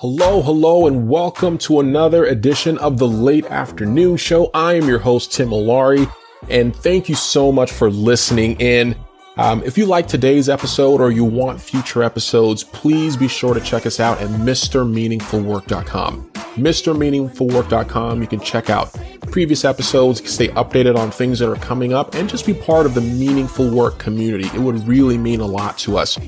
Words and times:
Hello, 0.00 0.40
hello, 0.40 0.86
and 0.86 1.10
welcome 1.10 1.58
to 1.58 1.78
another 1.78 2.24
edition 2.24 2.78
of 2.78 2.96
the 2.96 3.06
Late 3.06 3.44
Afternoon 3.44 4.16
Show. 4.16 4.50
I 4.54 4.72
am 4.72 4.88
your 4.88 4.98
host, 4.98 5.30
Tim 5.30 5.50
Olari, 5.50 6.10
and 6.48 6.74
thank 6.74 7.10
you 7.10 7.14
so 7.14 7.52
much 7.52 7.70
for 7.70 7.90
listening 7.90 8.58
in. 8.62 8.96
Um, 9.36 9.62
if 9.62 9.76
you 9.76 9.84
like 9.84 10.08
today's 10.08 10.48
episode 10.48 11.02
or 11.02 11.10
you 11.10 11.24
want 11.24 11.60
future 11.60 12.02
episodes, 12.02 12.64
please 12.64 13.14
be 13.14 13.28
sure 13.28 13.52
to 13.52 13.60
check 13.60 13.84
us 13.84 14.00
out 14.00 14.18
at 14.22 14.30
MrMeaningfulWork.com. 14.30 16.30
MrMeaningfulWork.com. 16.32 18.22
You 18.22 18.26
can 18.26 18.40
check 18.40 18.70
out 18.70 18.96
previous 19.30 19.66
episodes, 19.66 20.32
stay 20.32 20.48
updated 20.48 20.96
on 20.96 21.10
things 21.10 21.40
that 21.40 21.50
are 21.50 21.56
coming 21.56 21.92
up, 21.92 22.14
and 22.14 22.26
just 22.26 22.46
be 22.46 22.54
part 22.54 22.86
of 22.86 22.94
the 22.94 23.02
Meaningful 23.02 23.68
Work 23.68 23.98
community. 23.98 24.46
It 24.54 24.60
would 24.60 24.88
really 24.88 25.18
mean 25.18 25.40
a 25.40 25.46
lot 25.46 25.76
to 25.80 25.98
us. 25.98 26.18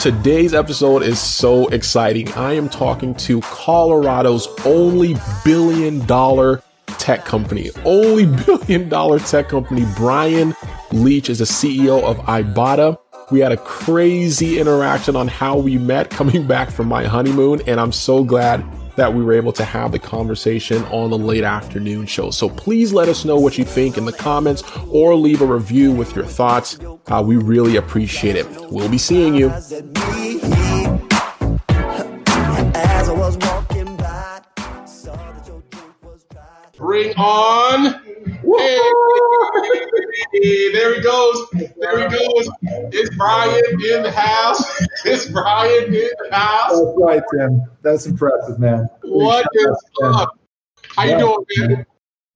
Today's 0.00 0.52
episode 0.52 1.02
is 1.02 1.20
so 1.20 1.68
exciting. 1.68 2.32
I 2.32 2.54
am 2.54 2.68
talking 2.68 3.14
to 3.16 3.40
Colorado's 3.42 4.48
only 4.64 5.16
billion 5.44 6.04
dollar 6.06 6.60
tech 6.98 7.24
company, 7.24 7.70
only 7.84 8.26
billion 8.46 8.88
dollar 8.88 9.20
tech 9.20 9.48
company. 9.48 9.84
Bryan 9.96 10.54
Leach 10.90 11.30
is 11.30 11.38
the 11.38 11.44
CEO 11.44 12.02
of 12.02 12.18
Ibotta. 12.18 12.98
We 13.30 13.40
had 13.40 13.52
a 13.52 13.56
crazy 13.58 14.58
interaction 14.58 15.14
on 15.14 15.28
how 15.28 15.56
we 15.58 15.78
met 15.78 16.10
coming 16.10 16.46
back 16.48 16.70
from 16.70 16.88
my 16.88 17.04
honeymoon, 17.04 17.60
and 17.68 17.78
I'm 17.78 17.92
so 17.92 18.24
glad 18.24 18.64
that 18.96 19.12
we 19.12 19.22
were 19.22 19.32
able 19.32 19.52
to 19.52 19.64
have 19.64 19.92
the 19.92 19.98
conversation 19.98 20.82
on 20.84 21.10
the 21.10 21.18
late 21.18 21.44
afternoon 21.44 22.06
show. 22.06 22.30
So 22.30 22.48
please 22.48 22.92
let 22.92 23.08
us 23.08 23.24
know 23.24 23.38
what 23.38 23.58
you 23.58 23.64
think 23.64 23.96
in 23.96 24.04
the 24.04 24.12
comments 24.12 24.62
or 24.88 25.14
leave 25.14 25.42
a 25.42 25.46
review 25.46 25.92
with 25.92 26.14
your 26.14 26.24
thoughts. 26.24 26.78
Uh, 27.06 27.22
we 27.24 27.36
really 27.36 27.76
appreciate 27.76 28.36
it. 28.36 28.46
We'll 28.70 28.88
be 28.88 28.98
seeing 28.98 29.34
you. 29.34 29.52
Bring 36.76 37.14
on. 37.14 38.00
There 40.32 40.94
he 40.94 41.00
goes. 41.02 41.50
There 41.76 42.08
he 42.08 42.16
goes. 42.16 42.50
It's 42.62 43.14
Bryan 43.16 43.64
in 43.66 44.02
the 44.02 44.12
house. 44.12 44.62
It's 45.04 45.26
Bryan 45.26 45.86
in 45.86 45.92
the 45.92 46.28
house. 46.30 46.70
That's 46.70 46.96
right, 46.96 47.22
Tim. 47.34 47.62
That's 47.82 48.06
impressive, 48.06 48.60
man. 48.60 48.88
What 49.02 49.46
is 49.52 49.76
up? 50.04 50.38
How 50.94 51.04
you 51.04 51.18
doing, 51.18 51.44
man? 51.68 51.86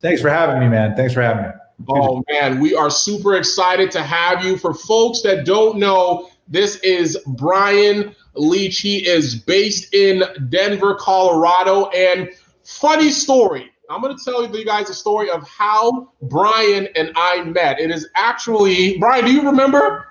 Thanks 0.00 0.20
for 0.20 0.28
having 0.28 0.58
me, 0.58 0.69
man. 0.69 0.97
Thanks 0.97 1.14
for 1.14 1.22
having 1.22 1.44
me. 1.44 1.50
Oh 1.89 2.24
man, 2.28 2.58
we 2.61 2.74
are 2.74 2.91
super 2.91 3.36
excited 3.36 3.91
to 3.92 4.02
have 4.02 4.44
you. 4.44 4.56
For 4.56 4.74
folks 4.74 5.22
that 5.22 5.44
don't 5.44 5.78
know, 5.78 6.28
this 6.48 6.77
is 6.77 7.19
Bryan 7.27 8.14
Leach. 8.34 8.80
He 8.80 9.06
is 9.06 9.36
based 9.36 9.94
in 9.94 10.24
Denver, 10.48 10.94
Colorado. 10.97 11.86
And 11.91 12.30
funny 12.64 13.11
story, 13.11 13.70
I'm 13.91 14.01
going 14.01 14.17
to 14.17 14.25
tell 14.25 14.47
you 14.47 14.65
guys 14.65 14.91
a 14.91 14.95
story 14.95 15.31
of 15.31 15.47
how 15.48 16.12
Bryan 16.23 16.89
and 16.97 17.12
I 17.15 17.42
met. 17.45 17.81
It 17.81 17.91
is 17.91 18.09
actually, 18.15 18.98
Bryan, 18.98 19.25
do 19.25 19.33
you 19.33 19.42
remember? 19.42 20.06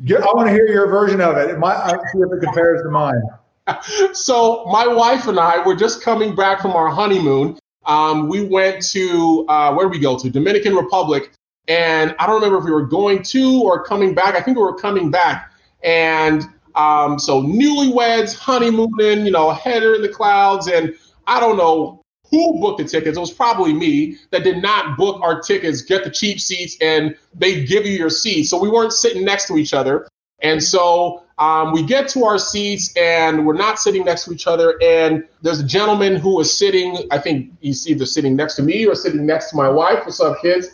Yeah, 0.00 0.18
I 0.18 0.32
want 0.34 0.48
to 0.48 0.52
hear 0.52 0.66
your 0.66 0.88
version 0.88 1.20
of 1.20 1.36
it. 1.36 1.58
might, 1.58 1.76
I'll 1.76 2.00
see 2.12 2.18
if 2.18 2.32
it 2.32 2.44
compares 2.44 2.82
to 2.82 2.90
mine. 2.90 3.22
so, 4.12 4.64
my 4.66 4.86
wife 4.86 5.26
and 5.26 5.40
I 5.40 5.64
were 5.64 5.74
just 5.74 6.02
coming 6.02 6.34
back 6.36 6.60
from 6.60 6.72
our 6.72 6.88
honeymoon. 6.88 7.58
Um, 7.84 8.28
we 8.28 8.46
went 8.46 8.82
to, 8.90 9.46
uh, 9.48 9.74
where 9.74 9.86
did 9.86 9.92
we 9.92 9.98
go 9.98 10.18
to? 10.18 10.30
Dominican 10.30 10.74
Republic. 10.74 11.32
And 11.68 12.14
I 12.18 12.26
don't 12.26 12.36
remember 12.36 12.58
if 12.58 12.64
we 12.64 12.70
were 12.70 12.86
going 12.86 13.22
to 13.24 13.62
or 13.62 13.82
coming 13.82 14.14
back. 14.14 14.36
I 14.36 14.40
think 14.40 14.56
we 14.56 14.62
were 14.62 14.76
coming 14.76 15.10
back. 15.10 15.52
And 15.82 16.44
um, 16.76 17.18
so, 17.18 17.42
newlyweds, 17.42 18.36
honeymooning, 18.36 19.24
you 19.24 19.32
know, 19.32 19.50
header 19.50 19.94
in 19.94 20.02
the 20.02 20.08
clouds. 20.08 20.68
And 20.68 20.94
I 21.26 21.40
don't 21.40 21.56
know 21.56 22.04
who 22.30 22.60
booked 22.60 22.78
the 22.78 22.84
tickets. 22.84 23.16
It 23.16 23.20
was 23.20 23.32
probably 23.32 23.72
me 23.72 24.16
that 24.30 24.44
did 24.44 24.62
not 24.62 24.96
book 24.96 25.20
our 25.22 25.40
tickets, 25.40 25.82
get 25.82 26.04
the 26.04 26.10
cheap 26.10 26.40
seats, 26.40 26.76
and 26.80 27.16
they 27.34 27.64
give 27.64 27.86
you 27.86 27.92
your 27.92 28.10
seats. 28.10 28.50
So 28.50 28.60
we 28.60 28.68
weren't 28.68 28.92
sitting 28.92 29.24
next 29.24 29.46
to 29.48 29.56
each 29.56 29.74
other. 29.74 30.08
And 30.40 30.62
so 30.62 31.24
um, 31.38 31.72
we 31.72 31.82
get 31.82 32.08
to 32.10 32.24
our 32.24 32.38
seats 32.38 32.94
and 32.96 33.46
we're 33.46 33.54
not 33.54 33.78
sitting 33.78 34.04
next 34.04 34.24
to 34.24 34.32
each 34.32 34.46
other. 34.46 34.78
And 34.82 35.26
there's 35.42 35.60
a 35.60 35.66
gentleman 35.66 36.16
who 36.16 36.36
was 36.36 36.56
sitting, 36.56 37.08
I 37.10 37.18
think 37.18 37.52
he's 37.60 37.88
either 37.88 38.06
sitting 38.06 38.36
next 38.36 38.56
to 38.56 38.62
me 38.62 38.86
or 38.86 38.94
sitting 38.94 39.24
next 39.24 39.50
to 39.50 39.56
my 39.56 39.68
wife. 39.68 40.00
What's 40.04 40.20
up, 40.20 40.40
kids? 40.42 40.68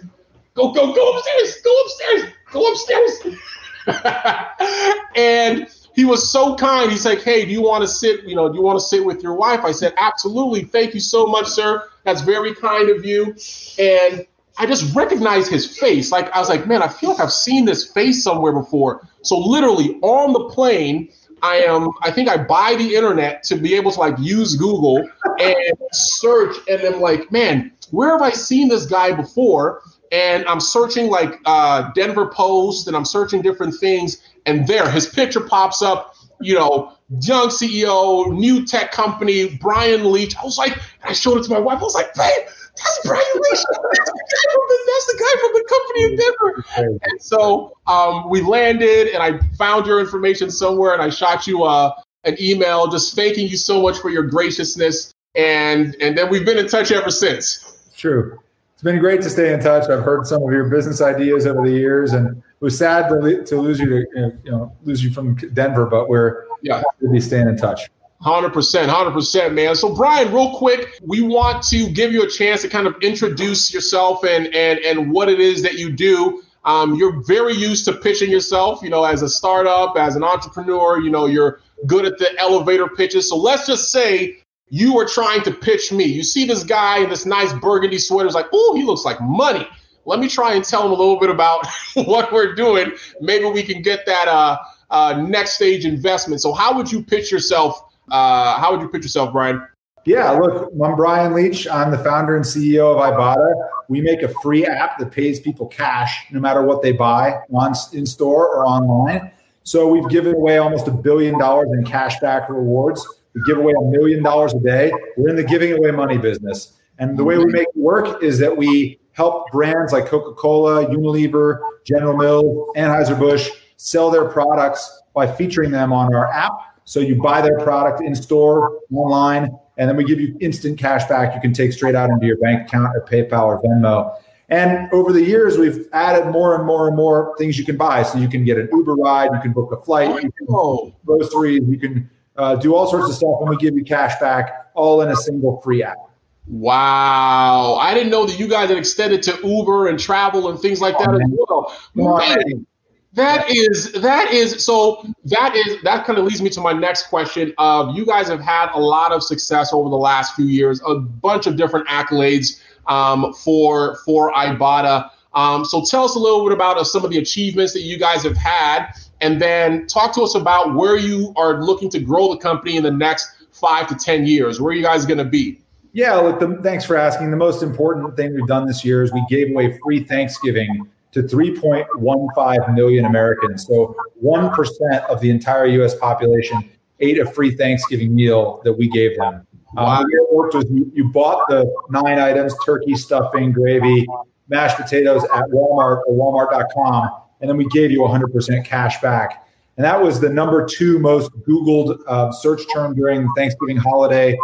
Go, 0.55 0.73
go, 0.73 0.93
go 0.95 1.17
upstairs. 1.17 1.57
Go 1.63 1.81
upstairs. 1.83 2.33
Go 2.51 2.73
upstairs. 2.73 3.39
and 5.17 5.69
he 5.95 6.05
was 6.05 6.31
so 6.31 6.55
kind. 6.57 6.91
He's 6.91 7.05
like, 7.05 7.23
"Hey, 7.23 7.45
do 7.45 7.51
you 7.51 7.63
want 7.63 7.83
to 7.83 7.89
sit? 7.89 8.25
You 8.25 8.35
know, 8.35 8.49
do 8.49 8.57
you 8.57 8.63
want 8.63 8.79
to 8.79 8.85
sit 8.85 9.05
with 9.05 9.23
your 9.23 9.35
wife?" 9.35 9.61
I 9.65 9.73
said, 9.73 9.95
"Absolutely. 9.97 10.65
Thank 10.65 10.95
you 10.95 11.01
so 11.01 11.27
much, 11.27 11.47
sir. 11.47 11.85
That's 12.05 12.23
very 12.23 12.55
kind 12.55 12.91
of 12.91 13.05
you." 13.05 13.35
And 13.79 14.27
I 14.59 14.67
just 14.67 14.95
recognized 14.95 15.51
his 15.51 15.79
face. 15.79 16.13
Like 16.13 16.31
I 16.33 16.39
was 16.39 16.49
like, 16.49 16.67
"Man, 16.67 16.83
I 16.83 16.89
feel 16.89 17.11
like 17.11 17.21
I've 17.21 17.33
seen 17.33 17.65
this 17.65 17.91
face 17.91 18.23
somewhere 18.23 18.53
before." 18.53 19.07
So 19.23 19.39
literally 19.39 19.99
on 20.03 20.33
the 20.33 20.49
plane, 20.49 21.11
I 21.43 21.57
am. 21.57 21.91
I 22.03 22.11
think 22.11 22.29
I 22.29 22.37
buy 22.39 22.75
the 22.77 22.95
internet 22.95 23.43
to 23.45 23.57
be 23.57 23.75
able 23.75 23.91
to 23.93 24.01
like 24.01 24.15
use 24.19 24.57
Google 24.57 25.09
and 25.41 25.77
search, 25.93 26.57
and 26.69 26.83
I'm 26.83 27.01
like, 27.01 27.31
"Man, 27.31 27.73
where 27.91 28.11
have 28.13 28.23
I 28.23 28.31
seen 28.31 28.69
this 28.69 28.87
guy 28.87 29.13
before?" 29.13 29.83
And 30.11 30.45
I'm 30.45 30.61
searching 30.61 31.09
like 31.09 31.41
uh, 31.47 31.91
Denver 31.95 32.27
Post, 32.27 32.87
and 32.87 32.97
I'm 32.97 33.07
searching 33.07 33.43
different 33.43 33.75
things 33.81 34.19
and 34.47 34.67
there 34.67 34.91
his 34.91 35.07
picture 35.07 35.41
pops 35.41 35.83
up, 35.83 36.15
you 36.41 36.55
know, 36.55 36.93
young 37.21 37.49
CEO, 37.49 38.33
new 38.33 38.65
tech 38.65 38.93
company, 38.93 39.57
Bryan 39.57 40.11
Leach. 40.11 40.37
I 40.37 40.45
was 40.45 40.59
like, 40.59 40.79
I 41.05 41.13
showed 41.13 41.39
it 41.39 41.45
to 41.45 41.51
my 41.51 41.59
wife. 41.59 41.79
I 41.79 41.83
was 41.83 41.95
like, 41.95 42.15
babe, 42.15 42.47
that's 42.77 43.01
Bryan 43.05 43.25
Leach. 43.35 43.43
That's 43.53 44.13
the 44.13 44.25
guy 44.33 44.53
from 44.53 44.63
the, 44.69 44.79
the, 45.07 45.19
guy 45.19 45.41
from 45.41 45.53
the 45.53 45.65
company 45.69 46.05
in 46.05 46.17
Denver. 46.17 47.01
And 47.11 47.23
so 47.23 47.77
um, 47.87 48.31
we 48.31 48.41
landed, 48.41 49.09
and 49.09 49.23
I 49.23 49.39
found 49.57 49.87
your 49.87 50.01
information 50.01 50.51
somewhere, 50.51 50.93
and 50.95 51.03
I 51.03 51.11
shot 51.11 51.47
you 51.47 51.65
uh, 51.65 51.93
an 52.25 52.37
email 52.41 52.89
just 52.89 53.15
thanking 53.15 53.49
you 53.49 53.57
so 53.57 53.83
much 53.83 53.99
for 53.99 54.11
your 54.11 54.23
graciousness. 54.23 55.13
And 55.35 55.97
and 56.01 56.17
then 56.17 56.29
we've 56.29 56.45
been 56.45 56.59
in 56.59 56.69
touch 56.69 56.93
ever 56.93 57.11
since. 57.11 57.91
True. 57.97 58.39
It's 58.75 58.83
been 58.83 58.99
great 58.99 59.23
to 59.23 59.31
stay 59.31 59.53
in 59.53 59.61
touch. 59.61 59.89
I've 59.89 60.03
heard 60.03 60.27
some 60.27 60.43
of 60.43 60.51
your 60.51 60.69
business 60.69 61.01
ideas 61.01 61.47
over 61.47 61.67
the 61.67 61.75
years, 61.75 62.13
and 62.13 62.43
was 62.63 62.79
sad 62.79 63.09
to, 63.09 63.45
to 63.45 63.61
lose 63.61 63.81
you 63.81 63.87
to 63.87 64.07
you 64.45 64.51
know 64.51 64.75
lose 64.85 65.05
you 65.05 65.11
from 65.11 65.35
Denver, 65.35 65.85
but 65.85 66.09
we're 66.09 66.45
yeah 66.63 66.83
to 67.01 67.11
be 67.11 67.21
staying 67.21 67.49
in 67.49 67.57
touch. 67.57 67.91
Hundred 68.21 68.53
percent, 68.53 68.89
hundred 68.89 69.11
percent, 69.11 69.53
man. 69.53 69.75
So, 69.75 69.93
Bryan, 69.95 70.33
real 70.33 70.57
quick, 70.57 71.01
we 71.03 71.21
want 71.21 71.65
to 71.65 71.91
give 71.91 72.13
you 72.13 72.23
a 72.23 72.29
chance 72.29 72.63
to 72.63 72.69
kind 72.69 72.87
of 72.87 72.95
introduce 73.03 73.75
yourself 73.75 74.25
and 74.25 74.47
and 74.55 74.79
and 74.79 75.11
what 75.11 75.29
it 75.29 75.41
is 75.41 75.61
that 75.63 75.75
you 75.75 75.91
do. 75.91 76.43
Um, 76.65 76.95
you're 76.95 77.21
very 77.25 77.55
used 77.55 77.85
to 77.87 77.93
pitching 77.93 78.31
yourself, 78.31 78.81
you 78.81 78.91
know, 78.91 79.03
as 79.03 79.23
a 79.23 79.29
startup, 79.29 79.97
as 79.97 80.15
an 80.15 80.23
entrepreneur. 80.23 81.01
You 81.01 81.11
know, 81.11 81.27
you're 81.27 81.61
good 81.89 82.05
at 82.05 82.17
the 82.19 82.33
elevator 82.39 82.87
pitches. 82.87 83.29
So 83.29 83.37
let's 83.37 83.67
just 83.67 83.91
say 83.91 84.39
you 84.69 84.97
are 85.01 85.05
trying 85.05 85.43
to 85.43 85.51
pitch 85.51 85.91
me. 85.91 86.05
You 86.05 86.23
see 86.23 86.47
this 86.47 86.63
guy 86.63 86.99
in 87.03 87.11
this 87.11 87.27
nice 87.27 87.53
burgundy 87.55 87.99
sweater, 87.99 88.27
it's 88.27 88.37
like, 88.37 88.47
oh, 88.53 88.77
he 88.77 88.85
looks 88.85 89.05
like 89.05 89.21
money. 89.21 89.67
Let 90.05 90.19
me 90.19 90.29
try 90.29 90.55
and 90.55 90.65
tell 90.65 90.83
them 90.83 90.93
a 90.93 90.95
little 90.95 91.19
bit 91.19 91.31
about 91.31 91.67
what 91.95 92.33
we're 92.33 92.55
doing. 92.55 92.93
Maybe 93.21 93.45
we 93.47 93.63
can 93.63 93.83
get 93.83 94.05
that 94.07 94.29
uh, 94.29 94.59
uh, 94.91 95.25
next 95.27 95.53
stage 95.53 95.85
investment. 95.85 96.41
So, 96.41 96.53
how 96.53 96.77
would 96.77 96.91
you 96.91 97.03
pitch 97.03 97.31
yourself? 97.31 97.81
Uh, 98.11 98.59
how 98.59 98.73
would 98.73 98.81
you 98.81 98.89
pitch 98.89 99.03
yourself, 99.03 99.33
Bryan? 99.33 99.67
Yeah, 100.05 100.33
look, 100.33 100.73
I'm 100.85 100.97
Bryan 100.97 101.33
Leach. 101.33 101.69
I'm 101.69 101.93
the 101.93 101.99
founder 101.99 102.35
and 102.35 102.45
CEO 102.45 102.93
of 102.93 102.99
Ibotta. 102.99 103.69
We 103.89 104.01
make 104.01 104.23
a 104.23 104.29
free 104.43 104.67
app 104.67 104.99
that 104.99 105.13
pays 105.13 105.39
people 105.39 105.67
cash 105.69 106.27
no 106.33 106.41
matter 106.41 106.63
what 106.63 106.83
they 106.83 106.91
buy 106.91 107.39
on 107.55 107.75
in 107.93 108.05
store 108.05 108.49
or 108.49 108.67
online. 108.67 109.31
So 109.63 109.87
we've 109.87 110.09
given 110.09 110.35
away 110.35 110.59
almost 110.59 110.89
a 110.89 110.91
billion 110.91 111.39
dollars 111.39 111.69
in 111.73 111.85
cash 111.85 112.19
back 112.19 112.49
rewards 112.49 113.07
we 113.35 113.43
give 113.47 113.59
away 113.59 113.73
a 113.79 113.85
million 113.85 114.23
dollars 114.23 114.55
a 114.55 114.61
day. 114.61 114.93
We're 115.17 115.31
in 115.31 115.37
the 115.37 115.45
giving 115.45 115.73
away 115.73 115.91
money 115.91 116.19
business. 116.19 116.75
And 116.99 117.19
the 117.19 117.25
way 117.25 117.39
we 117.39 117.47
make 117.47 117.67
it 117.69 117.77
work 117.77 118.23
is 118.23 118.39
that 118.39 118.57
we 118.57 118.99
help 119.13 119.51
brands 119.51 119.93
like 119.93 120.07
Coca 120.07 120.35
Cola, 120.35 120.87
Unilever, 120.87 121.61
General 121.85 122.17
Mills, 122.17 122.77
Anheuser-Busch 122.77 123.51
sell 123.77 124.11
their 124.11 124.27
products 124.27 125.03
by 125.15 125.31
featuring 125.31 125.71
them 125.71 125.93
on 125.93 126.15
our 126.15 126.29
app. 126.33 126.53
So 126.85 127.01
you 127.01 127.21
buy 127.21 127.41
their 127.41 127.59
product 127.61 128.01
in 128.03 128.15
store, 128.15 128.79
online, 128.93 129.51
and 129.79 129.89
then 129.89 129.97
we 129.97 130.05
give 130.05 130.21
you 130.21 130.37
instant 130.41 130.79
cash 130.79 131.05
back 131.09 131.35
you 131.35 131.41
can 131.41 131.53
take 131.53 131.73
straight 131.73 131.95
out 131.95 132.11
into 132.11 132.27
your 132.27 132.37
bank 132.39 132.69
account 132.69 132.95
or 132.95 133.05
PayPal 133.07 133.45
or 133.45 133.63
Venmo. 133.63 134.15
And 134.49 134.93
over 134.93 135.13
the 135.13 135.23
years, 135.23 135.57
we've 135.57 135.87
added 135.93 136.31
more 136.31 136.55
and 136.55 136.67
more 136.67 136.87
and 136.89 136.97
more 136.97 137.35
things 137.39 137.59
you 137.59 137.65
can 137.65 137.77
buy. 137.77 138.03
So 138.03 138.19
you 138.19 138.29
can 138.29 138.45
get 138.45 138.59
an 138.59 138.69
Uber 138.71 138.95
ride, 138.97 139.31
you 139.33 139.41
can 139.41 139.53
book 139.53 139.73
a 139.73 139.83
flight, 139.83 140.09
you 140.23 140.31
can 140.31 140.47
oh. 140.51 140.93
groceries, 141.07 141.63
you 141.67 141.79
can 141.79 142.11
uh, 142.37 142.57
do 142.57 142.75
all 142.75 142.87
sorts 142.87 143.09
of 143.09 143.15
stuff, 143.15 143.37
and 143.41 143.49
we 143.49 143.57
give 143.57 143.75
you 143.75 143.85
cash 143.85 144.19
back 144.21 144.71
all 144.75 145.01
in 145.01 145.09
a 145.09 145.17
single 145.17 145.61
free 145.63 145.83
app. 145.83 145.97
Wow. 146.47 147.77
I 147.77 147.95
didn't 147.95 148.11
know 148.11 148.27
that 148.27 148.39
you 148.39 148.49
guys 148.49 148.69
had 148.69 148.79
extended 148.79 149.23
to 149.25 149.39
Uber 149.45 149.89
and 149.89 149.99
travel 149.99 150.49
and 150.49 150.59
things 150.59 150.81
like 150.81 150.99
that 150.99 151.09
oh, 151.09 151.17
as 151.17 151.75
well. 151.95 152.17
Man. 152.17 152.67
That 153.15 153.51
is 153.51 153.93
that 153.93 154.33
is 154.33 154.65
so 154.65 155.07
that 155.27 155.55
is 155.55 155.83
that 155.83 156.07
kind 156.07 156.19
of 156.19 156.25
leads 156.25 156.41
me 156.41 156.49
to 156.51 156.61
my 156.61 156.73
next 156.73 157.09
question. 157.09 157.53
Of 157.59 157.95
you 157.95 158.07
guys 158.07 158.27
have 158.29 158.41
had 158.41 158.71
a 158.73 158.79
lot 158.81 159.13
of 159.13 159.23
success 159.23 159.75
over 159.75 159.91
the 159.91 159.97
last 159.97 160.35
few 160.35 160.47
years, 160.47 160.81
a 160.87 160.95
bunch 160.95 161.47
of 161.47 161.57
different 161.57 161.87
accolades 161.89 162.63
um, 162.87 163.35
for 163.35 163.99
for 164.07 164.33
Ibotta. 164.33 165.11
Um, 165.35 165.65
so 165.65 165.85
tell 165.85 166.05
us 166.05 166.15
a 166.15 166.19
little 166.19 166.43
bit 166.45 166.55
about 166.55 166.79
uh, 166.79 166.85
some 166.85 167.05
of 167.05 167.11
the 167.11 167.19
achievements 167.19 167.75
that 167.75 167.83
you 167.83 167.99
guys 167.99 168.23
have 168.23 168.37
had, 168.37 168.93
and 169.21 169.41
then 169.41 169.87
talk 169.89 170.15
to 170.15 170.23
us 170.23 170.35
about 170.35 170.75
where 170.75 170.97
you 170.97 171.35
are 171.37 171.63
looking 171.63 171.91
to 171.91 172.01
grow 172.01 172.33
the 172.33 172.39
company 172.39 172.77
in 172.77 172.83
the 172.83 172.91
next 172.91 173.31
five 173.53 173.89
to 173.89 173.95
ten 173.95 174.27
years. 174.27 174.59
Where 174.59 174.73
are 174.73 174.75
you 174.75 174.83
guys 174.83 175.05
going 175.05 175.19
to 175.19 175.25
be? 175.25 175.62
Yeah, 175.93 176.15
look, 176.17 176.41
the, 176.41 176.59
thanks 176.63 176.85
for 176.85 176.97
asking. 176.97 177.31
The 177.31 177.37
most 177.37 177.63
important 177.63 178.17
thing 178.17 178.35
we've 178.35 178.47
done 178.47 178.67
this 178.67 178.85
year 178.85 179.03
is 179.03 179.13
we 179.13 179.25
gave 179.29 179.51
away 179.51 179.79
free 179.83 180.05
Thanksgiving 180.05 180.89
to 181.13 181.23
3.15 181.23 182.75
million 182.75 183.05
Americans. 183.05 183.67
So 183.67 183.95
1% 184.25 185.05
of 185.07 185.21
the 185.21 185.31
entire 185.31 185.67
US 185.67 185.95
population 185.95 186.71
ate 187.01 187.19
a 187.19 187.27
free 187.27 187.55
Thanksgiving 187.55 188.15
meal 188.15 188.63
that 188.65 188.73
we 188.73 188.89
gave 188.89 189.17
them. 189.19 189.47
Um, 189.77 189.85
wow. 189.85 190.01
Um, 190.01 190.07
it 190.11 190.33
worked 190.33 190.55
was 190.55 190.65
you, 190.71 190.91
you 190.95 191.11
bought 191.11 191.47
the 191.49 191.71
nine 191.91 192.19
items 192.19 192.55
turkey, 192.65 192.95
stuffing, 192.95 193.53
gravy, 193.53 194.07
mashed 194.49 194.77
potatoes 194.77 195.25
at 195.25 195.45
Walmart 195.51 196.03
or 196.07 196.15
walmart.com, 196.15 197.11
and 197.41 197.51
then 197.51 197.57
we 197.57 197.67
gave 197.67 197.91
you 197.91 198.01
100% 198.01 198.65
cash 198.65 199.01
back. 199.01 199.47
And 199.77 199.85
that 199.85 200.01
was 200.01 200.21
the 200.21 200.29
number 200.29 200.67
two 200.67 200.99
most 200.99 201.31
Googled 201.49 201.99
uh, 202.07 202.31
search 202.31 202.63
term 202.73 202.95
during 202.95 203.29
Thanksgiving 203.35 203.79
holiday. 203.79 204.37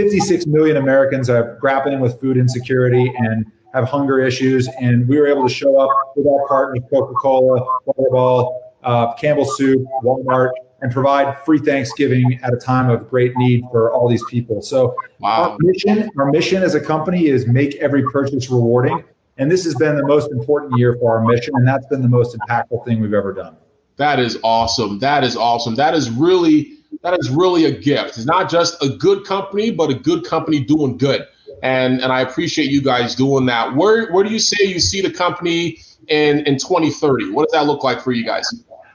56 0.00 0.46
million 0.46 0.78
Americans 0.78 1.28
are 1.28 1.58
grappling 1.60 2.00
with 2.00 2.18
food 2.20 2.38
insecurity 2.38 3.12
and 3.18 3.44
have 3.74 3.84
hunger 3.84 4.18
issues. 4.18 4.66
And 4.80 5.06
we 5.06 5.18
were 5.18 5.26
able 5.26 5.46
to 5.46 5.52
show 5.52 5.78
up 5.78 5.90
with 6.16 6.26
our 6.26 6.48
partners, 6.48 6.82
Coca 6.90 7.12
Cola, 7.14 7.60
Butterball, 7.86 8.58
uh, 8.82 9.12
Campbell 9.14 9.44
Soup, 9.44 9.84
Walmart, 10.02 10.52
and 10.80 10.90
provide 10.90 11.36
free 11.44 11.58
Thanksgiving 11.58 12.40
at 12.42 12.54
a 12.54 12.56
time 12.56 12.88
of 12.88 13.10
great 13.10 13.36
need 13.36 13.62
for 13.70 13.92
all 13.92 14.08
these 14.08 14.24
people. 14.30 14.62
So 14.62 14.94
wow. 15.18 15.50
our 15.50 15.56
mission, 15.60 16.10
our 16.16 16.30
mission 16.30 16.62
as 16.62 16.74
a 16.74 16.80
company 16.80 17.26
is 17.26 17.46
make 17.46 17.74
every 17.76 18.02
purchase 18.10 18.48
rewarding. 18.48 19.04
And 19.36 19.50
this 19.50 19.64
has 19.64 19.74
been 19.74 19.96
the 19.96 20.06
most 20.06 20.30
important 20.32 20.78
year 20.78 20.96
for 20.98 21.14
our 21.14 21.24
mission, 21.26 21.52
and 21.56 21.68
that's 21.68 21.86
been 21.88 22.00
the 22.00 22.08
most 22.08 22.36
impactful 22.38 22.86
thing 22.86 23.00
we've 23.00 23.14
ever 23.14 23.34
done. 23.34 23.56
That 23.96 24.18
is 24.18 24.38
awesome. 24.42 24.98
That 25.00 25.24
is 25.24 25.36
awesome. 25.36 25.74
That 25.74 25.92
is 25.92 26.10
really 26.10 26.78
that 27.02 27.18
is 27.18 27.30
really 27.30 27.64
a 27.64 27.70
gift. 27.70 28.18
It's 28.18 28.26
not 28.26 28.50
just 28.50 28.82
a 28.82 28.88
good 28.88 29.24
company, 29.24 29.70
but 29.70 29.90
a 29.90 29.94
good 29.94 30.24
company 30.24 30.60
doing 30.60 30.96
good. 30.96 31.26
And 31.62 32.00
and 32.00 32.12
I 32.12 32.20
appreciate 32.20 32.70
you 32.70 32.82
guys 32.82 33.14
doing 33.14 33.46
that. 33.46 33.74
Where 33.74 34.10
where 34.12 34.24
do 34.24 34.30
you 34.30 34.38
say 34.38 34.64
you 34.64 34.80
see 34.80 35.00
the 35.00 35.10
company 35.10 35.78
in 36.08 36.40
in 36.46 36.58
2030? 36.58 37.30
What 37.30 37.48
does 37.48 37.52
that 37.52 37.66
look 37.66 37.84
like 37.84 38.00
for 38.00 38.12
you 38.12 38.24
guys? 38.24 38.48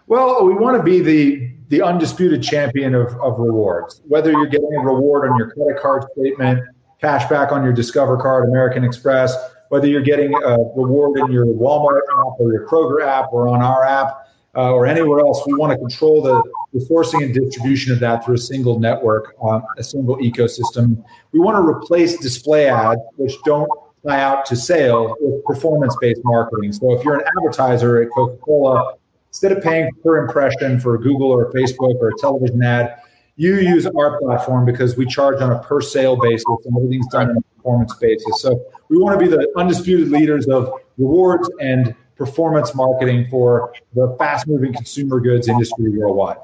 Well, 0.07 0.45
we 0.45 0.53
want 0.53 0.77
to 0.77 0.83
be 0.83 1.01
the 1.01 1.51
the 1.69 1.81
undisputed 1.81 2.43
champion 2.43 2.93
of, 2.93 3.07
of 3.21 3.39
rewards. 3.39 4.01
Whether 4.07 4.31
you're 4.31 4.47
getting 4.47 4.75
a 4.75 4.81
reward 4.81 5.29
on 5.29 5.37
your 5.37 5.51
credit 5.51 5.81
card 5.81 6.05
statement, 6.13 6.63
cash 7.01 7.27
back 7.27 7.51
on 7.51 7.63
your 7.63 7.73
Discover 7.73 8.17
card, 8.17 8.49
American 8.49 8.83
Express, 8.83 9.35
whether 9.69 9.87
you're 9.87 10.01
getting 10.01 10.33
a 10.33 10.57
reward 10.75 11.19
in 11.19 11.31
your 11.31 11.45
Walmart 11.45 12.01
app 12.19 12.39
or 12.39 12.51
your 12.51 12.67
Kroger 12.67 13.05
app 13.05 13.33
or 13.33 13.47
on 13.47 13.61
our 13.61 13.83
app 13.83 14.29
uh, 14.55 14.71
or 14.71 14.85
anywhere 14.85 15.19
else, 15.19 15.41
we 15.45 15.53
want 15.53 15.71
to 15.71 15.77
control 15.77 16.21
the, 16.21 16.43
the 16.75 16.85
sourcing 16.85 17.23
and 17.23 17.33
distribution 17.33 17.93
of 17.93 18.01
that 18.01 18.25
through 18.25 18.35
a 18.35 18.37
single 18.37 18.79
network, 18.79 19.33
uh, 19.41 19.61
a 19.77 19.83
single 19.83 20.17
ecosystem. 20.17 21.01
We 21.31 21.39
want 21.39 21.55
to 21.55 21.61
replace 21.61 22.17
display 22.17 22.67
ads, 22.67 22.99
which 23.15 23.33
don't 23.45 23.69
tie 24.05 24.19
out 24.19 24.45
to 24.47 24.57
sale, 24.57 25.15
with 25.21 25.43
performance 25.45 25.95
based 26.01 26.19
marketing. 26.25 26.73
So 26.73 26.93
if 26.93 27.03
you're 27.05 27.15
an 27.15 27.25
advertiser 27.37 28.03
at 28.03 28.09
Coca 28.13 28.37
Cola, 28.43 28.95
instead 29.29 29.53
of 29.53 29.63
paying 29.63 29.89
per 30.03 30.17
impression 30.17 30.77
for 30.81 30.97
Google 30.97 31.31
or 31.31 31.49
Facebook 31.53 31.95
or 32.01 32.09
a 32.09 32.17
television 32.19 32.61
ad, 32.61 32.99
you 33.37 33.55
use 33.55 33.85
our 33.85 34.19
platform 34.19 34.65
because 34.65 34.97
we 34.97 35.05
charge 35.05 35.41
on 35.41 35.53
a 35.53 35.59
per 35.59 35.79
sale 35.79 36.17
basis 36.17 36.45
and 36.65 36.75
everything's 36.75 37.07
done 37.07 37.29
on 37.29 37.37
a 37.37 37.41
performance 37.55 37.95
basis. 37.95 38.41
So 38.41 38.61
we 38.89 38.97
want 38.97 39.17
to 39.17 39.25
be 39.25 39.31
the 39.31 39.49
undisputed 39.55 40.09
leaders 40.09 40.45
of 40.47 40.73
rewards 40.97 41.49
and 41.61 41.95
performance 42.17 42.75
marketing 42.75 43.27
for 43.29 43.73
the 43.93 44.13
fast 44.19 44.45
moving 44.47 44.73
consumer 44.73 45.21
goods 45.21 45.47
industry 45.47 45.89
worldwide. 45.97 46.37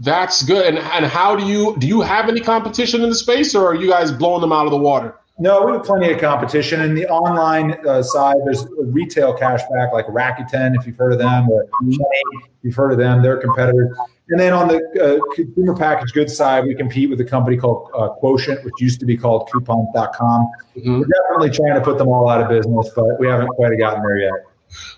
That's 0.00 0.42
good. 0.42 0.66
And, 0.66 0.78
and 0.78 1.06
how 1.06 1.36
do 1.36 1.46
you 1.46 1.76
do 1.78 1.86
you 1.86 2.00
have 2.02 2.28
any 2.28 2.40
competition 2.40 3.02
in 3.02 3.08
the 3.08 3.14
space 3.14 3.54
or 3.54 3.66
are 3.66 3.74
you 3.74 3.88
guys 3.88 4.12
blowing 4.12 4.40
them 4.40 4.52
out 4.52 4.66
of 4.66 4.70
the 4.70 4.78
water? 4.78 5.14
No, 5.38 5.66
we 5.66 5.72
have 5.72 5.84
plenty 5.84 6.10
of 6.10 6.18
competition. 6.18 6.80
In 6.80 6.94
the 6.94 7.06
online 7.08 7.76
uh, 7.86 8.02
side, 8.02 8.36
there's 8.46 8.66
retail 8.78 9.36
cashback 9.36 9.92
like 9.92 10.06
Rakuten, 10.06 10.74
if 10.74 10.86
you've 10.86 10.96
heard 10.96 11.12
of 11.12 11.18
them, 11.18 11.46
or 11.50 11.66
if 11.82 11.98
you've 12.62 12.74
heard 12.74 12.92
of 12.92 12.96
them, 12.96 13.22
they're 13.22 13.36
competitors. 13.36 13.94
And 14.30 14.40
then 14.40 14.54
on 14.54 14.68
the 14.68 14.80
uh, 14.98 15.34
consumer 15.34 15.76
packaged 15.76 16.14
goods 16.14 16.34
side, 16.34 16.64
we 16.64 16.74
compete 16.74 17.10
with 17.10 17.20
a 17.20 17.24
company 17.24 17.58
called 17.58 17.90
uh, 17.94 18.08
Quotient, 18.14 18.64
which 18.64 18.74
used 18.80 18.98
to 19.00 19.06
be 19.06 19.14
called 19.14 19.50
Coupons.com. 19.52 20.50
Mm-hmm. 20.74 21.00
We're 21.00 21.06
definitely 21.06 21.50
trying 21.50 21.74
to 21.74 21.82
put 21.82 21.98
them 21.98 22.08
all 22.08 22.30
out 22.30 22.40
of 22.40 22.48
business, 22.48 22.90
but 22.96 23.20
we 23.20 23.26
haven't 23.26 23.48
quite 23.48 23.76
gotten 23.78 24.02
there 24.02 24.16
yet 24.18 24.32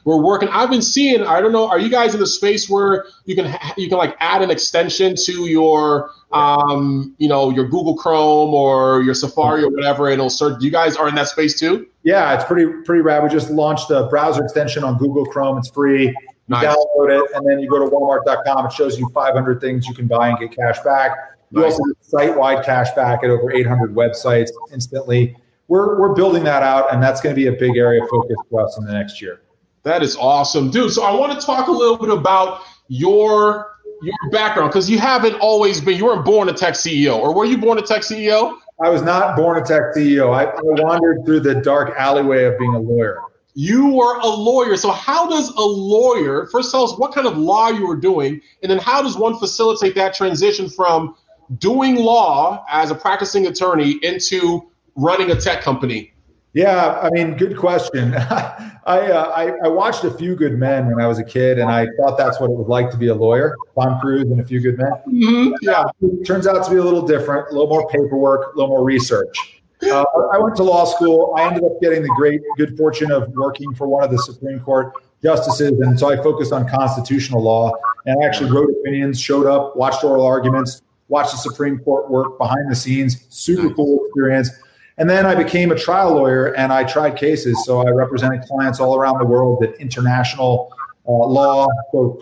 we're 0.05 0.21
working. 0.21 0.49
I've 0.49 0.71
been 0.71 0.83
seeing. 0.83 1.23
I 1.23 1.41
don't 1.41 1.53
know. 1.53 1.69
Are 1.69 1.79
you 1.79 1.89
guys 1.89 2.15
in 2.15 2.21
the 2.21 2.27
space 2.27 2.69
where 2.69 3.07
you 3.25 3.37
can 3.37 3.57
you 3.77 3.89
can 3.89 3.99
like 3.99 4.17
add 4.21 4.43
an 4.43 4.51
extension 4.51 5.15
to 5.25 5.47
your 5.47 6.11
um 6.33 7.15
you 7.19 7.29
know 7.29 7.51
your 7.51 7.67
Google 7.67 7.97
Chrome 7.97 8.55
or 8.55 9.03
your 9.03 9.15
Safari 9.15 9.63
or 9.63 9.71
whatever, 9.71 10.07
and 10.07 10.15
it'll 10.15 10.31
search. 10.31 10.63
You 10.63 10.71
guys 10.71 10.97
are 10.97 11.09
in 11.09 11.15
that 11.15 11.29
space 11.29 11.59
too. 11.59 11.87
Yeah, 12.03 12.35
it's 12.35 12.45
pretty 12.45 12.71
pretty 12.85 13.03
rad. 13.03 13.23
We 13.23 13.29
just 13.29 13.51
launched 13.51 13.91
a 13.91 14.07
browser 14.09 14.45
extension 14.45 14.85
on 14.85 14.99
Google 14.99 15.27
Chrome. 15.27 15.59
It's 15.59 15.71
free. 15.71 16.07
You 16.07 16.15
nice. 16.49 16.65
download 16.65 17.23
it, 17.23 17.31
and 17.35 17.47
then 17.47 17.61
you 17.61 17.69
go 17.69 17.79
to 17.79 17.95
Walmart.com. 17.95 18.67
It 18.67 18.73
shows 18.73 18.99
you 18.99 19.09
500 19.11 19.61
things 19.61 19.87
you 19.87 19.95
can 19.95 20.07
buy 20.07 20.31
and 20.31 20.39
get 20.39 20.53
cash 20.53 20.81
back. 20.81 21.13
You 21.51 21.61
nice. 21.61 21.73
also 21.73 21.85
get 21.85 22.05
site-wide 22.05 22.65
cash 22.65 22.91
back 22.93 23.23
at 23.23 23.31
over 23.31 23.53
800 23.53 23.95
websites 23.95 24.49
instantly. 24.73 25.37
We're, 25.69 26.01
we're 26.01 26.15
building 26.15 26.45
that 26.45 26.63
out, 26.63 26.93
and 26.93 27.03
that's 27.03 27.21
going 27.21 27.35
to 27.35 27.39
be 27.39 27.49
a 27.49 27.53
big 27.53 27.77
area 27.77 28.03
of 28.03 28.09
focus 28.09 28.37
for 28.49 28.65
us 28.65 28.79
in 28.79 28.87
the 28.87 28.93
next 28.93 29.21
year. 29.21 29.43
That 29.83 30.03
is 30.03 30.17
awesome, 30.17 30.71
dude. 30.71 30.93
So 30.93 31.05
I 31.05 31.13
want 31.15 31.39
to 31.39 31.45
talk 31.45 31.69
a 31.69 31.73
little 31.73 31.97
bit 31.97 32.11
about 32.11 32.63
your 32.89 33.79
your 34.03 34.31
background 34.31 34.71
because 34.71 34.89
you 34.89 34.99
haven't 34.99 35.35
always 35.35 35.81
been. 35.81 35.97
You 35.97 36.07
weren't 36.07 36.25
born 36.25 36.49
a 36.49 36.53
tech 36.53 36.75
CEO, 36.75 37.19
or 37.19 37.35
were 37.35 37.45
you 37.45 37.59
born 37.59 37.79
a 37.79 37.83
tech 37.83 38.03
CEO? 38.03 38.57
I 38.81 38.91
was 38.91 39.03
not 39.03 39.37
born 39.37 39.61
a 39.61 39.65
tech 39.65 39.95
CEO. 39.97 40.33
I, 40.33 40.45
I 40.45 40.61
wandered 40.63 41.25
through 41.25 41.41
the 41.41 41.57
dark 41.57 41.97
alleyway 41.99 42.45
of 42.45 42.59
being 42.59 42.75
a 42.75 42.79
lawyer. 42.79 43.21
You 43.55 43.89
were 43.89 44.19
a 44.19 44.27
lawyer. 44.27 44.77
So 44.77 44.93
how 44.93 45.29
does 45.29 45.49
a 45.51 45.61
lawyer 45.61 46.47
first 46.47 46.71
tell 46.71 46.85
us 46.85 46.97
what 46.97 47.13
kind 47.13 47.27
of 47.27 47.37
law 47.37 47.71
you 47.71 47.87
were 47.87 47.97
doing, 47.97 48.41
and 48.63 48.71
then 48.71 48.79
how 48.79 49.03
does 49.03 49.17
one 49.17 49.39
facilitate 49.39 49.95
that 49.97 50.15
transition 50.15 50.69
from 50.69 51.17
doing 51.59 51.97
law 51.97 52.65
as 52.69 52.91
a 52.91 52.95
practicing 52.95 53.47
attorney 53.47 53.99
into 54.03 54.71
running 54.95 55.31
a 55.31 55.37
tech 55.37 55.63
company? 55.63 56.13
Yeah, 56.55 56.99
I 57.01 57.11
mean, 57.11 57.37
good 57.37 57.57
question. 57.57 58.15
I, 58.17 58.73
uh, 58.87 59.33
I, 59.37 59.53
I 59.65 59.69
watched 59.69 60.05
a 60.05 60.11
few 60.11 60.35
good 60.35 60.59
men 60.59 60.87
when 60.87 61.01
I 61.01 61.07
was 61.07 61.19
a 61.19 61.25
kid, 61.25 61.59
and 61.59 61.71
I 61.71 61.87
thought 61.99 62.17
that's 62.17 62.41
what 62.41 62.51
it 62.51 62.57
was 62.57 62.69
like 62.69 62.91
to 62.91 62.97
be 62.97 63.09
a 63.09 63.15
lawyer. 63.15 63.55
Tom 63.79 64.01
Cruise 64.01 64.25
and 64.25 64.41
a 64.41 64.45
few 64.45 64.61
good 64.61 64.79
men. 64.79 64.91
Mm-hmm. 65.07 65.53
Yeah, 65.61 65.85
it 66.01 66.25
turns 66.25 66.47
out 66.47 66.65
to 66.65 66.71
be 66.71 66.79
a 66.79 66.83
little 66.83 67.07
different, 67.07 67.49
a 67.51 67.53
little 67.53 67.69
more 67.69 67.89
paperwork, 67.89 68.55
a 68.55 68.57
little 68.57 68.71
more 68.71 68.85
research. 68.85 69.61
Uh, 69.83 70.05
I 70.33 70.39
went 70.39 70.57
to 70.57 70.65
law 70.65 70.85
school. 70.85 71.35
I 71.37 71.47
ended 71.47 71.65
up 71.65 71.81
getting 71.81 72.03
the 72.03 72.13
great 72.17 72.41
good 72.57 72.77
fortune 72.77 73.13
of 73.13 73.29
working 73.29 73.75
for 73.75 73.87
one 73.87 74.03
of 74.03 74.11
the 74.11 74.19
Supreme 74.19 74.59
Court 74.61 74.93
justices, 75.23 75.79
and 75.81 75.99
so 75.99 76.11
I 76.11 76.17
focused 76.17 76.53
on 76.53 76.69
constitutional 76.69 77.43
law 77.43 77.73
and 78.07 78.23
I 78.23 78.27
actually 78.27 78.51
wrote 78.51 78.71
opinions, 78.71 79.21
showed 79.21 79.47
up, 79.47 79.77
watched 79.77 80.03
oral 80.03 80.25
arguments, 80.25 80.83
watched 81.09 81.33
the 81.33 81.39
Supreme 81.39 81.79
Court 81.81 82.11
work 82.11 82.39
behind 82.39 82.71
the 82.71 82.75
scenes. 82.75 83.27
Super 83.29 83.73
cool 83.75 84.07
experience. 84.07 84.51
And 84.99 85.09
then 85.09 85.27
I 85.27 85.35
became 85.35 85.71
a 85.71 85.79
trial 85.79 86.15
lawyer 86.15 86.55
and 86.57 86.73
I 86.73 86.85
tried 86.85 87.17
cases. 87.17 87.65
So 87.65 87.87
I 87.87 87.91
represented 87.91 88.43
clients 88.43 88.81
all 88.81 88.97
around 88.97 89.19
the 89.19 89.25
world 89.25 89.61
that 89.61 89.75
international 89.81 90.73
uh, 91.07 91.13
law, 91.13 91.69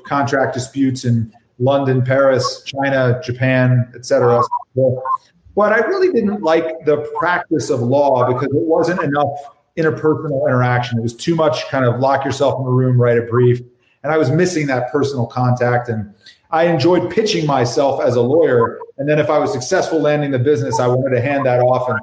contract 0.07 0.55
disputes 0.55 1.05
in 1.05 1.33
London, 1.59 2.05
Paris, 2.05 2.63
China, 2.65 3.21
Japan, 3.25 3.91
etc. 3.95 4.43
But 5.57 5.73
I 5.73 5.79
really 5.79 6.13
didn't 6.13 6.43
like 6.43 6.85
the 6.85 6.99
practice 7.19 7.71
of 7.71 7.81
law 7.81 8.27
because 8.27 8.55
it 8.55 8.63
wasn't 8.63 9.03
enough 9.03 9.31
interpersonal 9.79 10.47
interaction. 10.47 10.99
It 10.99 11.03
was 11.03 11.15
too 11.15 11.35
much 11.35 11.67
kind 11.69 11.87
of 11.87 11.99
lock 11.99 12.25
yourself 12.25 12.61
in 12.61 12.67
a 12.67 12.71
room, 12.71 13.01
write 13.01 13.19
a 13.19 13.23
brief. 13.23 13.61
And 14.03 14.13
I 14.13 14.19
was 14.19 14.31
missing 14.31 14.67
that 14.67 14.93
personal 14.93 15.27
contact. 15.27 15.89
And 15.89 16.15
I 16.57 16.65
enjoyed 16.65 17.11
pitching 17.11 17.45
myself 17.45 18.01
as 18.01 18.17
a 18.17 18.23
lawyer. 18.23 18.79
And 18.97 19.07
then 19.07 19.19
if 19.19 19.29
I 19.29 19.39
was 19.39 19.53
successful 19.53 20.01
landing 20.01 20.31
the 20.31 20.39
business, 20.39 20.81
I 20.81 20.87
wanted 20.87 21.15
to 21.15 21.21
hand 21.21 21.45
that 21.45 21.61
off 21.61 21.87
and 21.87 22.01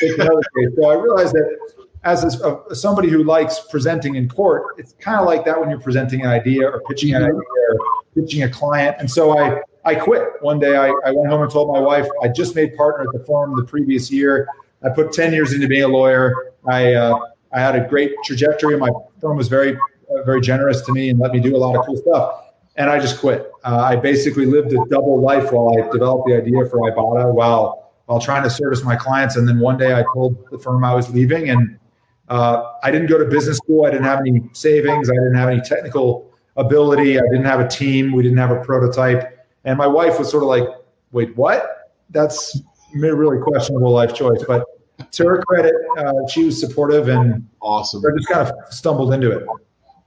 take 0.00 0.16
another 0.16 0.42
case. 0.56 0.68
So 0.76 0.88
I 0.88 0.94
realized 0.94 1.34
that 1.34 1.58
as 2.04 2.40
a, 2.40 2.72
somebody 2.72 3.08
who 3.08 3.24
likes 3.24 3.58
presenting 3.68 4.14
in 4.14 4.28
court, 4.28 4.76
it's 4.78 4.92
kind 5.00 5.18
of 5.18 5.26
like 5.26 5.44
that 5.46 5.58
when 5.58 5.70
you're 5.70 5.80
presenting 5.80 6.20
an 6.20 6.28
idea 6.28 6.68
or 6.68 6.82
pitching 6.88 7.16
an 7.16 7.24
idea 7.24 7.34
or 7.34 7.78
pitching 8.14 8.44
a 8.44 8.48
client. 8.48 8.94
And 9.00 9.10
so 9.10 9.36
I, 9.36 9.60
I 9.84 9.96
quit. 9.96 10.22
One 10.40 10.60
day 10.60 10.76
I, 10.76 10.86
I 11.04 11.10
went 11.10 11.28
home 11.28 11.42
and 11.42 11.50
told 11.50 11.72
my 11.72 11.80
wife, 11.80 12.06
I 12.22 12.28
just 12.28 12.54
made 12.54 12.76
partner 12.76 13.08
at 13.08 13.12
the 13.12 13.24
firm 13.26 13.56
the 13.56 13.64
previous 13.64 14.08
year. 14.08 14.46
I 14.84 14.90
put 14.90 15.12
10 15.14 15.32
years 15.32 15.52
into 15.52 15.66
being 15.66 15.82
a 15.82 15.88
lawyer. 15.88 16.52
I, 16.64 16.94
uh, 16.94 17.18
I 17.52 17.58
had 17.58 17.74
a 17.74 17.88
great 17.88 18.12
trajectory. 18.24 18.78
My 18.78 18.90
firm 19.20 19.36
was 19.36 19.48
very 19.48 19.76
uh, 19.76 20.22
very 20.22 20.40
generous 20.40 20.82
to 20.82 20.92
me 20.92 21.08
and 21.08 21.18
let 21.18 21.32
me 21.32 21.40
do 21.40 21.56
a 21.56 21.58
lot 21.58 21.74
of 21.74 21.84
cool 21.84 21.96
stuff. 21.96 22.45
And 22.76 22.90
I 22.90 22.98
just 22.98 23.18
quit. 23.20 23.50
Uh, 23.64 23.76
I 23.76 23.96
basically 23.96 24.44
lived 24.44 24.72
a 24.72 24.78
double 24.90 25.20
life 25.20 25.50
while 25.50 25.76
I 25.78 25.90
developed 25.90 26.28
the 26.28 26.36
idea 26.36 26.66
for 26.66 26.78
Ibotta 26.80 27.32
while 27.32 27.92
while 28.04 28.20
trying 28.20 28.42
to 28.44 28.50
service 28.50 28.84
my 28.84 28.96
clients. 28.96 29.36
And 29.36 29.48
then 29.48 29.58
one 29.58 29.76
day 29.76 29.94
I 29.94 30.04
told 30.14 30.36
the 30.50 30.58
firm 30.58 30.84
I 30.84 30.94
was 30.94 31.12
leaving, 31.12 31.50
and 31.50 31.78
uh, 32.28 32.62
I 32.82 32.90
didn't 32.90 33.08
go 33.08 33.18
to 33.18 33.24
business 33.24 33.56
school. 33.56 33.86
I 33.86 33.90
didn't 33.90 34.04
have 34.04 34.20
any 34.20 34.42
savings. 34.52 35.10
I 35.10 35.14
didn't 35.14 35.34
have 35.34 35.48
any 35.48 35.60
technical 35.60 36.30
ability. 36.56 37.18
I 37.18 37.22
didn't 37.30 37.46
have 37.46 37.60
a 37.60 37.68
team. 37.68 38.12
We 38.12 38.22
didn't 38.22 38.38
have 38.38 38.50
a 38.50 38.62
prototype. 38.62 39.46
And 39.64 39.76
my 39.78 39.86
wife 39.86 40.18
was 40.18 40.30
sort 40.30 40.42
of 40.42 40.48
like, 40.48 40.68
"Wait, 41.12 41.36
what? 41.36 41.92
That's 42.10 42.56
a 42.56 42.98
really 42.98 43.38
questionable 43.38 43.90
life 43.90 44.14
choice." 44.14 44.44
But 44.46 44.64
to 45.12 45.26
her 45.26 45.42
credit, 45.48 45.74
uh, 45.98 46.26
she 46.28 46.44
was 46.44 46.60
supportive 46.60 47.08
and 47.08 47.46
awesome. 47.60 48.02
I 48.06 48.16
just 48.16 48.28
kind 48.28 48.48
of 48.48 48.72
stumbled 48.72 49.12
into 49.12 49.30
it. 49.30 49.46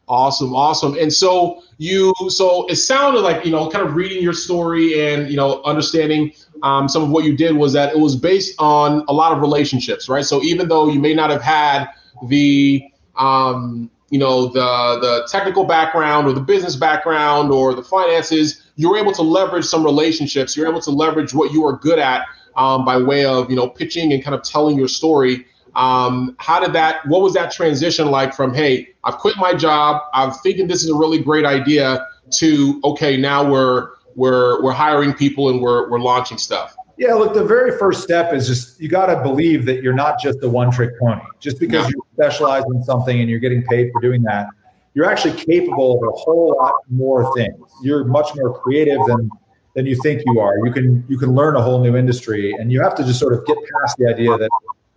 Awesome, 0.10 0.56
awesome. 0.56 0.98
And 0.98 1.14
so 1.14 1.62
you, 1.78 2.16
so 2.30 2.66
it 2.68 2.78
sounded 2.78 3.20
like 3.22 3.46
you 3.46 3.52
know, 3.52 3.70
kind 3.70 3.88
of 3.88 3.94
reading 3.94 4.24
your 4.24 4.34
story 4.34 5.08
and 5.08 5.30
you 5.30 5.38
know, 5.38 5.62
understanding 5.64 6.34
um, 6.64 6.90
some 6.90 7.04
of 7.04 7.10
what 7.12 7.26
you 7.26 7.38
did 7.38 7.56
was 7.56 7.74
that 7.74 7.94
it 7.94 8.00
was 8.00 8.16
based 8.16 8.56
on 8.60 9.06
a 9.08 9.14
lot 9.14 9.32
of 9.32 9.40
relationships, 9.40 10.10
right? 10.10 10.26
So 10.26 10.42
even 10.42 10.68
though 10.68 10.90
you 10.90 11.00
may 11.00 11.14
not 11.14 11.30
have 11.30 11.44
had 11.44 11.90
the 12.28 12.84
um, 13.18 13.92
you 14.10 14.18
know 14.18 14.48
the 14.48 15.00
the 15.00 15.28
technical 15.32 15.64
background 15.64 16.26
or 16.28 16.34
the 16.34 16.42
business 16.42 16.76
background 16.76 17.52
or 17.52 17.76
the 17.76 17.84
finances, 17.84 18.72
you 18.78 18.90
were 18.90 18.98
able 18.98 19.12
to 19.14 19.22
leverage 19.22 19.66
some 19.66 19.84
relationships. 19.84 20.58
You're 20.58 20.68
able 20.68 20.82
to 20.82 20.92
leverage 20.92 21.36
what 21.36 21.54
you 21.54 21.66
are 21.68 21.78
good 21.78 22.00
at 22.00 22.26
um, 22.56 22.84
by 22.84 22.98
way 22.98 23.26
of 23.26 23.50
you 23.50 23.56
know 23.56 23.70
pitching 23.70 24.12
and 24.14 24.24
kind 24.24 24.34
of 24.34 24.42
telling 24.44 24.76
your 24.78 24.88
story. 24.88 25.46
Um, 25.80 26.36
how 26.40 26.60
did 26.60 26.74
that? 26.74 27.08
What 27.08 27.22
was 27.22 27.34
that 27.36 27.52
transition 27.52 28.12
like 28.12 28.34
from 28.34 28.54
hey, 28.54 28.90
I've 29.06 29.18
quit 29.18 29.38
my 29.38 29.54
job, 29.54 30.02
I'm 30.14 30.32
thinking 30.32 30.68
this 30.68 30.84
is 30.84 30.90
a 30.90 30.96
really 30.96 31.20
great 31.20 31.46
idea, 31.46 32.06
to 32.32 32.82
okay, 32.84 33.16
now 33.16 33.50
we're 33.50 33.92
we're 34.16 34.62
we're 34.62 34.74
hiring 34.74 35.14
people 35.14 35.50
and 35.50 35.62
we're 35.62 35.90
we're 35.90 36.02
launching 36.02 36.38
stuff. 36.38 36.76
Yeah, 36.98 37.14
look, 37.14 37.34
the 37.34 37.46
very 37.46 37.78
first 37.78 38.04
step 38.04 38.34
is 38.34 38.46
just 38.46 38.82
you 38.82 38.90
got 38.90 39.06
to 39.06 39.22
believe 39.24 39.66
that 39.68 39.82
you're 39.82 39.94
not 39.94 40.20
just 40.20 40.44
a 40.44 40.50
one 40.50 40.70
trick 40.70 40.92
pony. 41.00 41.22
Just 41.40 41.62
because 41.62 41.88
you 41.88 42.04
specialize 42.14 42.64
in 42.74 42.84
something 42.84 43.22
and 43.22 43.30
you're 43.30 43.40
getting 43.40 43.64
paid 43.68 43.90
for 43.94 44.02
doing 44.02 44.22
that, 44.24 44.48
you're 44.96 45.10
actually 45.10 45.42
capable 45.42 45.96
of 45.96 46.14
a 46.14 46.18
whole 46.18 46.58
lot 46.60 46.74
more 46.90 47.34
things. 47.36 47.56
You're 47.82 48.04
much 48.04 48.36
more 48.36 48.60
creative 48.60 49.00
than 49.08 49.30
than 49.76 49.86
you 49.86 49.96
think 50.04 50.24
you 50.26 50.42
are. 50.42 50.56
You 50.66 50.74
can 50.74 51.06
you 51.08 51.18
can 51.18 51.34
learn 51.34 51.56
a 51.56 51.62
whole 51.62 51.82
new 51.82 51.96
industry, 51.96 52.52
and 52.52 52.70
you 52.70 52.82
have 52.82 52.96
to 52.96 53.04
just 53.06 53.18
sort 53.18 53.32
of 53.32 53.46
get 53.46 53.56
past 53.56 53.96
the 53.98 54.10
idea 54.10 54.38
that 54.38 54.50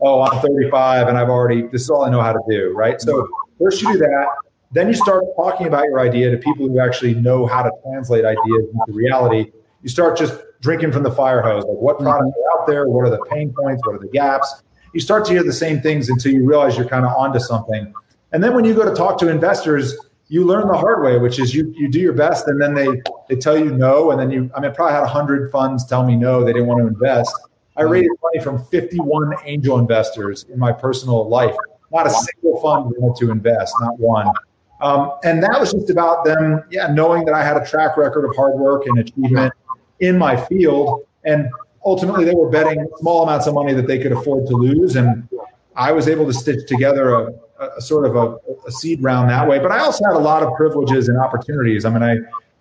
oh, 0.02 0.22
I'm 0.22 0.40
35 0.40 1.08
and 1.08 1.16
I've 1.16 1.28
already 1.28 1.62
this 1.68 1.82
is 1.82 1.90
all 1.90 2.04
I 2.04 2.10
know 2.10 2.20
how 2.20 2.32
to 2.32 2.40
do, 2.48 2.72
right? 2.74 3.00
So 3.00 3.28
first 3.58 3.80
you 3.82 3.92
do 3.92 3.98
that, 3.98 4.26
then 4.72 4.88
you 4.88 4.94
start 4.94 5.24
talking 5.36 5.66
about 5.66 5.84
your 5.84 6.00
idea 6.00 6.30
to 6.30 6.36
people 6.36 6.68
who 6.68 6.80
actually 6.80 7.14
know 7.14 7.46
how 7.46 7.62
to 7.62 7.70
translate 7.84 8.24
ideas 8.24 8.64
into 8.72 8.92
reality. 8.92 9.52
You 9.82 9.88
start 9.88 10.16
just 10.16 10.34
drinking 10.60 10.92
from 10.92 11.02
the 11.02 11.10
fire 11.10 11.42
hose, 11.42 11.64
like 11.64 11.78
what 11.78 11.98
products 11.98 12.30
mm-hmm. 12.30 12.58
are 12.58 12.60
out 12.60 12.66
there, 12.66 12.88
what 12.88 13.06
are 13.06 13.10
the 13.10 13.24
pain 13.30 13.52
points, 13.52 13.84
what 13.86 13.94
are 13.94 13.98
the 13.98 14.08
gaps. 14.08 14.62
You 14.92 15.00
start 15.00 15.24
to 15.26 15.32
hear 15.32 15.42
the 15.42 15.52
same 15.52 15.80
things 15.80 16.08
until 16.08 16.32
you 16.32 16.46
realize 16.46 16.76
you're 16.76 16.88
kind 16.88 17.04
of 17.04 17.12
onto 17.12 17.38
something. 17.38 17.92
And 18.32 18.42
then 18.42 18.54
when 18.54 18.64
you 18.64 18.74
go 18.74 18.84
to 18.88 18.94
talk 18.94 19.18
to 19.18 19.28
investors, 19.28 19.96
you 20.28 20.44
learn 20.46 20.66
the 20.66 20.76
hard 20.76 21.02
way, 21.02 21.18
which 21.18 21.38
is 21.38 21.54
you 21.54 21.74
you 21.76 21.90
do 21.90 22.00
your 22.00 22.14
best, 22.14 22.48
and 22.48 22.60
then 22.60 22.74
they 22.74 22.88
they 23.28 23.36
tell 23.36 23.58
you 23.58 23.70
no, 23.70 24.10
and 24.10 24.18
then 24.18 24.30
you. 24.30 24.50
I 24.56 24.60
mean, 24.60 24.70
I 24.70 24.74
probably 24.74 24.94
had 24.94 25.06
hundred 25.06 25.50
funds 25.50 25.84
tell 25.84 26.06
me 26.06 26.16
no, 26.16 26.42
they 26.42 26.54
didn't 26.54 26.68
want 26.68 26.80
to 26.80 26.86
invest. 26.86 27.34
I 27.76 27.82
raised 27.82 28.10
money 28.22 28.42
from 28.42 28.64
51 28.66 29.32
angel 29.44 29.78
investors 29.78 30.44
in 30.52 30.58
my 30.58 30.72
personal 30.72 31.28
life. 31.28 31.54
Not 31.90 32.06
a 32.06 32.10
single 32.10 32.60
fund 32.60 32.92
wanted 32.98 33.24
to 33.24 33.30
invest, 33.30 33.74
not 33.80 33.98
one. 33.98 34.32
Um, 34.80 35.12
and 35.24 35.42
that 35.42 35.60
was 35.60 35.72
just 35.72 35.90
about 35.90 36.24
them, 36.24 36.64
yeah, 36.70 36.88
knowing 36.88 37.24
that 37.26 37.34
I 37.34 37.42
had 37.42 37.56
a 37.56 37.64
track 37.64 37.96
record 37.96 38.28
of 38.28 38.34
hard 38.34 38.54
work 38.54 38.86
and 38.86 38.98
achievement 38.98 39.52
in 40.00 40.18
my 40.18 40.36
field, 40.36 41.06
and 41.24 41.48
ultimately 41.84 42.24
they 42.24 42.34
were 42.34 42.50
betting 42.50 42.86
small 42.98 43.22
amounts 43.22 43.46
of 43.46 43.54
money 43.54 43.72
that 43.74 43.86
they 43.86 43.98
could 43.98 44.12
afford 44.12 44.46
to 44.48 44.54
lose, 44.54 44.96
and 44.96 45.28
I 45.76 45.92
was 45.92 46.08
able 46.08 46.26
to 46.26 46.32
stitch 46.32 46.66
together 46.66 47.14
a, 47.14 47.32
a 47.76 47.80
sort 47.80 48.06
of 48.06 48.16
a, 48.16 48.36
a, 48.66 48.72
seed 48.72 49.02
round 49.02 49.30
that 49.30 49.46
way. 49.46 49.60
But 49.60 49.70
I 49.70 49.78
also 49.78 50.04
had 50.04 50.16
a 50.16 50.18
lot 50.18 50.42
of 50.42 50.52
privileges 50.56 51.08
and 51.08 51.16
opportunities. 51.16 51.84
I 51.84 51.90
mean, 51.90 52.02
I 52.02 52.16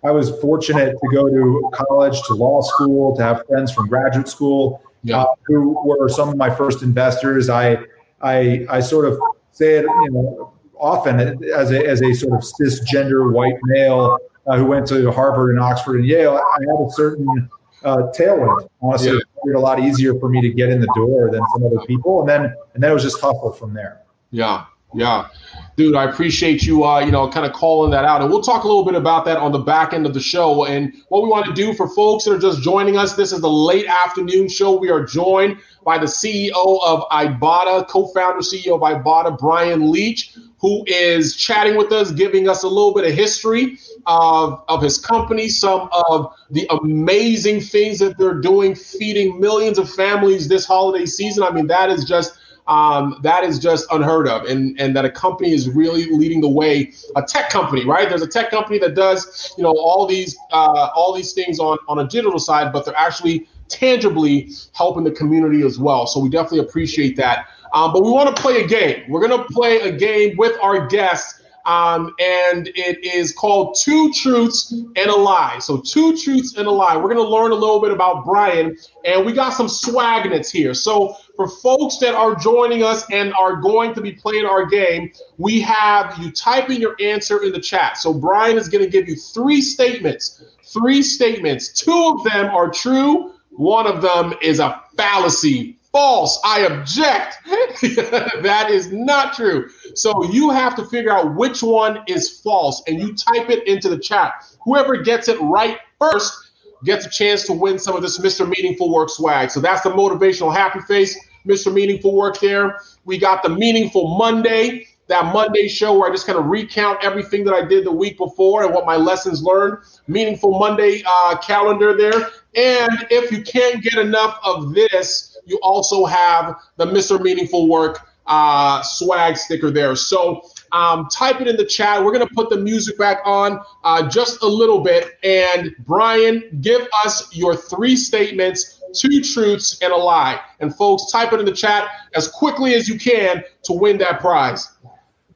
I 0.06 0.12
was 0.12 0.30
fortunate 0.40 0.96
to 0.96 1.08
go 1.12 1.28
to 1.28 1.70
college, 1.74 2.22
to 2.28 2.34
law 2.34 2.60
school, 2.62 3.16
to 3.16 3.22
have 3.22 3.44
friends 3.48 3.72
from 3.72 3.88
graduate 3.88 4.28
school 4.28 4.80
yeah. 5.02 5.22
uh, 5.22 5.26
who 5.44 5.70
were 5.86 6.08
some 6.08 6.28
of 6.28 6.36
my 6.36 6.50
first 6.50 6.82
investors. 6.82 7.48
I 7.48 7.78
I 8.20 8.66
I 8.68 8.80
sort 8.80 9.06
of 9.06 9.18
say 9.52 9.76
it, 9.76 9.82
you 9.82 10.10
know, 10.10 10.52
often 10.78 11.20
as 11.52 11.70
a 11.70 11.86
as 11.86 12.02
a 12.02 12.12
sort 12.14 12.34
of 12.34 12.40
cisgender 12.40 13.32
white 13.32 13.58
male 13.64 14.18
uh, 14.46 14.56
who 14.56 14.66
went 14.66 14.86
to 14.88 15.10
Harvard 15.12 15.50
and 15.50 15.60
Oxford 15.60 15.96
and 15.96 16.06
Yale. 16.06 16.36
I 16.36 16.58
had 16.60 16.86
a 16.86 16.90
certain 16.90 17.48
uh, 17.84 18.08
tailwind. 18.16 18.68
Honestly, 18.80 19.08
yeah. 19.08 19.16
it 19.16 19.24
made 19.44 19.52
it 19.52 19.56
a 19.56 19.60
lot 19.60 19.80
easier 19.80 20.18
for 20.18 20.28
me 20.28 20.40
to 20.40 20.50
get 20.50 20.68
in 20.68 20.80
the 20.80 20.92
door 20.94 21.30
than 21.30 21.42
some 21.52 21.66
other 21.66 21.84
people, 21.86 22.20
and 22.20 22.28
then 22.28 22.54
and 22.74 22.82
then 22.82 22.90
it 22.90 22.94
was 22.94 23.02
just 23.02 23.20
hustle 23.20 23.52
from 23.52 23.74
there. 23.74 24.02
Yeah, 24.30 24.64
yeah, 24.94 25.28
dude, 25.76 25.96
I 25.96 26.04
appreciate 26.04 26.64
you, 26.64 26.84
uh, 26.84 27.00
you 27.00 27.10
know, 27.10 27.28
kind 27.28 27.46
of 27.46 27.52
calling 27.52 27.90
that 27.92 28.04
out, 28.04 28.20
and 28.20 28.30
we'll 28.30 28.42
talk 28.42 28.64
a 28.64 28.66
little 28.66 28.84
bit 28.84 28.94
about 28.94 29.24
that 29.24 29.38
on 29.38 29.52
the 29.52 29.58
back 29.58 29.92
end 29.92 30.06
of 30.06 30.14
the 30.14 30.20
show. 30.20 30.64
And 30.66 30.92
what 31.08 31.22
we 31.22 31.28
want 31.28 31.46
to 31.46 31.52
do 31.52 31.72
for 31.74 31.88
folks 31.88 32.24
that 32.24 32.32
are 32.32 32.38
just 32.38 32.62
joining 32.62 32.96
us, 32.96 33.14
this 33.14 33.32
is 33.32 33.40
the 33.40 33.50
late 33.50 33.86
afternoon 33.86 34.48
show. 34.48 34.78
We 34.78 34.90
are 34.90 35.04
joined 35.04 35.58
by 35.84 35.98
the 35.98 36.06
CEO 36.06 36.52
of 36.54 37.08
Ibotta, 37.10 37.88
co-founder, 37.88 38.40
CEO 38.40 38.74
of 38.74 38.80
Ibotta, 38.80 39.38
Bryan 39.38 39.90
Leach, 39.90 40.36
who 40.58 40.84
is 40.86 41.34
chatting 41.34 41.76
with 41.76 41.90
us, 41.90 42.12
giving 42.12 42.48
us 42.48 42.62
a 42.62 42.68
little 42.68 42.94
bit 42.94 43.04
of 43.04 43.12
history 43.12 43.78
of, 44.06 44.62
of 44.68 44.80
his 44.80 44.98
company, 44.98 45.48
some 45.48 45.88
of 46.08 46.32
the 46.50 46.66
amazing 46.70 47.60
things 47.60 47.98
that 47.98 48.16
they're 48.16 48.40
doing, 48.40 48.74
feeding 48.74 49.40
millions 49.40 49.78
of 49.78 49.90
families 49.90 50.46
this 50.46 50.64
holiday 50.64 51.04
season. 51.04 51.42
I 51.42 51.50
mean, 51.50 51.66
that 51.66 51.90
is 51.90 52.04
just 52.04 52.38
um, 52.66 53.18
that 53.22 53.44
is 53.44 53.58
just 53.58 53.86
unheard 53.90 54.28
of, 54.28 54.44
and 54.44 54.80
and 54.80 54.94
that 54.96 55.04
a 55.04 55.10
company 55.10 55.52
is 55.52 55.68
really 55.68 56.06
leading 56.06 56.40
the 56.40 56.48
way. 56.48 56.92
A 57.16 57.22
tech 57.22 57.50
company, 57.50 57.84
right? 57.84 58.08
There's 58.08 58.22
a 58.22 58.28
tech 58.28 58.50
company 58.50 58.78
that 58.78 58.94
does 58.94 59.52
you 59.56 59.64
know 59.64 59.72
all 59.72 60.06
these 60.06 60.36
uh, 60.52 60.90
all 60.94 61.12
these 61.12 61.32
things 61.32 61.58
on 61.58 61.78
on 61.88 61.98
a 61.98 62.04
digital 62.06 62.38
side, 62.38 62.72
but 62.72 62.84
they're 62.84 62.98
actually 62.98 63.48
tangibly 63.68 64.50
helping 64.72 65.04
the 65.04 65.10
community 65.10 65.62
as 65.62 65.78
well. 65.78 66.06
So 66.06 66.20
we 66.20 66.28
definitely 66.28 66.60
appreciate 66.60 67.16
that. 67.16 67.46
Um, 67.72 67.92
but 67.92 68.04
we 68.04 68.10
want 68.10 68.34
to 68.34 68.40
play 68.40 68.62
a 68.62 68.66
game. 68.66 69.04
We're 69.08 69.26
going 69.26 69.38
to 69.38 69.44
play 69.52 69.80
a 69.80 69.90
game 69.90 70.36
with 70.36 70.56
our 70.60 70.86
guests. 70.86 71.40
Um, 71.64 72.12
and 72.18 72.68
it 72.74 73.04
is 73.04 73.32
called 73.32 73.76
Two 73.80 74.12
Truths 74.12 74.72
and 74.72 75.10
a 75.10 75.14
Lie. 75.14 75.60
So, 75.60 75.78
Two 75.78 76.16
Truths 76.16 76.56
and 76.56 76.66
a 76.66 76.70
Lie. 76.70 76.96
We're 76.96 77.14
going 77.14 77.24
to 77.24 77.28
learn 77.28 77.52
a 77.52 77.54
little 77.54 77.80
bit 77.80 77.92
about 77.92 78.24
Bryan, 78.24 78.76
and 79.04 79.24
we 79.24 79.32
got 79.32 79.50
some 79.50 79.68
swagnets 79.68 80.50
here. 80.50 80.74
So, 80.74 81.16
for 81.36 81.48
folks 81.48 81.98
that 81.98 82.14
are 82.14 82.34
joining 82.34 82.82
us 82.82 83.04
and 83.10 83.32
are 83.34 83.56
going 83.56 83.94
to 83.94 84.00
be 84.00 84.12
playing 84.12 84.46
our 84.46 84.66
game, 84.66 85.12
we 85.38 85.60
have 85.60 86.18
you 86.18 86.30
typing 86.30 86.80
your 86.80 86.96
answer 87.00 87.42
in 87.42 87.52
the 87.52 87.60
chat. 87.60 87.96
So, 87.96 88.12
Bryan 88.14 88.56
is 88.58 88.68
going 88.68 88.84
to 88.84 88.90
give 88.90 89.08
you 89.08 89.16
three 89.16 89.60
statements. 89.60 90.44
Three 90.64 91.02
statements. 91.02 91.72
Two 91.72 92.16
of 92.16 92.24
them 92.24 92.46
are 92.54 92.70
true, 92.70 93.32
one 93.50 93.86
of 93.86 94.00
them 94.02 94.34
is 94.40 94.58
a 94.60 94.80
fallacy. 94.96 95.78
False. 95.92 96.40
I 96.42 96.60
object. 96.60 97.36
that 97.44 98.68
is 98.70 98.90
not 98.90 99.34
true. 99.34 99.68
So 99.94 100.24
you 100.24 100.48
have 100.48 100.74
to 100.76 100.86
figure 100.86 101.12
out 101.12 101.34
which 101.34 101.62
one 101.62 102.02
is 102.08 102.40
false 102.40 102.82
and 102.86 102.98
you 102.98 103.14
type 103.14 103.50
it 103.50 103.66
into 103.68 103.90
the 103.90 103.98
chat. 103.98 104.32
Whoever 104.64 104.96
gets 104.96 105.28
it 105.28 105.38
right 105.40 105.78
first 106.00 106.41
gets 106.84 107.06
a 107.06 107.10
chance 107.10 107.44
to 107.44 107.52
win 107.52 107.78
some 107.78 107.96
of 107.96 108.02
this 108.02 108.18
Mr. 108.18 108.48
Meaningful 108.48 108.92
Work 108.92 109.10
swag. 109.10 109.50
So 109.50 109.60
that's 109.60 109.82
the 109.82 109.90
motivational 109.90 110.54
happy 110.54 110.80
face, 110.80 111.18
Mr. 111.46 111.72
Meaningful 111.72 112.14
Work 112.14 112.40
there. 112.40 112.80
We 113.04 113.18
got 113.18 113.42
the 113.42 113.48
Meaningful 113.48 114.16
Monday 114.16 114.86
that 115.08 115.32
Monday 115.32 115.68
show 115.68 115.98
where 115.98 116.08
I 116.08 116.12
just 116.12 116.26
kind 116.26 116.38
of 116.38 116.46
recount 116.46 117.04
everything 117.04 117.44
that 117.44 117.54
I 117.54 117.64
did 117.64 117.84
the 117.84 117.92
week 117.92 118.16
before 118.16 118.64
and 118.64 118.72
what 118.72 118.86
my 118.86 118.96
lessons 118.96 119.42
learned. 119.42 119.78
Meaningful 120.06 120.58
Monday 120.58 121.02
uh, 121.06 121.36
calendar 121.36 121.96
there. 121.96 122.30
And 122.54 123.06
if 123.10 123.30
you 123.30 123.42
can't 123.42 123.82
get 123.82 123.94
enough 123.94 124.38
of 124.44 124.74
this, 124.74 125.38
you 125.44 125.58
also 125.62 126.06
have 126.06 126.56
the 126.76 126.86
Mr. 126.86 127.20
Meaningful 127.20 127.68
Work 127.68 128.00
uh, 128.26 128.82
swag 128.82 129.36
sticker 129.36 129.70
there. 129.70 129.96
So 129.96 130.42
um, 130.72 131.08
type 131.08 131.40
it 131.40 131.48
in 131.48 131.56
the 131.56 131.64
chat. 131.64 132.02
We're 132.02 132.12
going 132.12 132.26
to 132.26 132.34
put 132.34 132.50
the 132.50 132.58
music 132.58 132.98
back 132.98 133.18
on 133.24 133.60
uh, 133.84 134.08
just 134.08 134.42
a 134.42 134.46
little 134.46 134.80
bit. 134.80 135.18
And 135.22 135.74
Bryan, 135.80 136.58
give 136.60 136.86
us 137.04 137.34
your 137.34 137.54
three 137.56 137.96
statements 137.96 138.82
two 138.92 139.22
truths 139.22 139.78
and 139.82 139.92
a 139.92 139.96
lie. 139.96 140.40
And 140.60 140.74
folks, 140.74 141.10
type 141.10 141.32
it 141.32 141.40
in 141.40 141.46
the 141.46 141.52
chat 141.52 141.88
as 142.14 142.28
quickly 142.28 142.74
as 142.74 142.88
you 142.88 142.98
can 142.98 143.42
to 143.64 143.72
win 143.72 143.98
that 143.98 144.20
prize. 144.20 144.70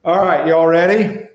All 0.05 0.23
right, 0.23 0.47
y'all 0.47 0.67
ready? 0.67 1.27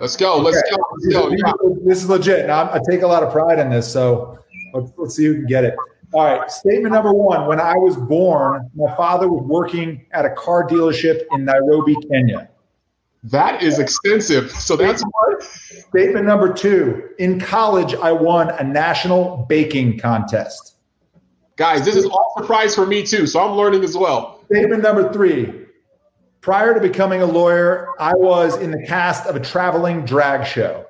Let's 0.00 0.16
go. 0.16 0.38
Let's 0.38 0.58
okay. 0.58 0.70
go. 0.70 0.82
Let's 0.92 1.14
go. 1.14 1.30
Yeah. 1.30 1.52
This 1.84 2.02
is 2.02 2.08
legit. 2.08 2.46
Now, 2.46 2.72
I 2.72 2.80
take 2.88 3.02
a 3.02 3.06
lot 3.06 3.22
of 3.22 3.32
pride 3.32 3.58
in 3.58 3.68
this, 3.68 3.92
so 3.92 4.38
let's, 4.72 4.92
let's 4.96 5.16
see 5.16 5.26
who 5.26 5.34
can 5.34 5.46
get 5.46 5.64
it. 5.64 5.74
All 6.12 6.24
right, 6.24 6.50
statement 6.50 6.92
number 6.92 7.12
one. 7.12 7.46
When 7.46 7.60
I 7.60 7.74
was 7.74 7.96
born, 7.96 8.68
my 8.74 8.94
father 8.96 9.28
was 9.28 9.44
working 9.44 10.06
at 10.10 10.24
a 10.24 10.30
car 10.30 10.66
dealership 10.66 11.22
in 11.32 11.44
Nairobi, 11.44 11.94
Kenya. 12.10 12.49
That 13.24 13.62
is 13.62 13.78
extensive. 13.78 14.50
So 14.50 14.76
that's 14.76 15.02
what. 15.02 15.42
Statement 15.42 16.26
number 16.26 16.52
two. 16.52 17.10
In 17.18 17.40
college, 17.40 17.94
I 17.94 18.12
won 18.12 18.50
a 18.50 18.64
national 18.64 19.44
baking 19.48 19.98
contest. 19.98 20.76
Guys, 21.56 21.84
this 21.84 21.96
is 21.96 22.06
all 22.06 22.32
surprise 22.38 22.74
for 22.74 22.86
me 22.86 23.04
too. 23.04 23.26
So 23.26 23.40
I'm 23.40 23.56
learning 23.56 23.84
as 23.84 23.96
well. 23.96 24.42
Statement 24.46 24.82
number 24.82 25.12
three. 25.12 25.66
Prior 26.40 26.72
to 26.72 26.80
becoming 26.80 27.20
a 27.20 27.26
lawyer, 27.26 27.88
I 27.98 28.14
was 28.14 28.56
in 28.56 28.70
the 28.70 28.82
cast 28.86 29.26
of 29.26 29.36
a 29.36 29.40
traveling 29.40 30.06
drag 30.06 30.46
show. 30.46 30.86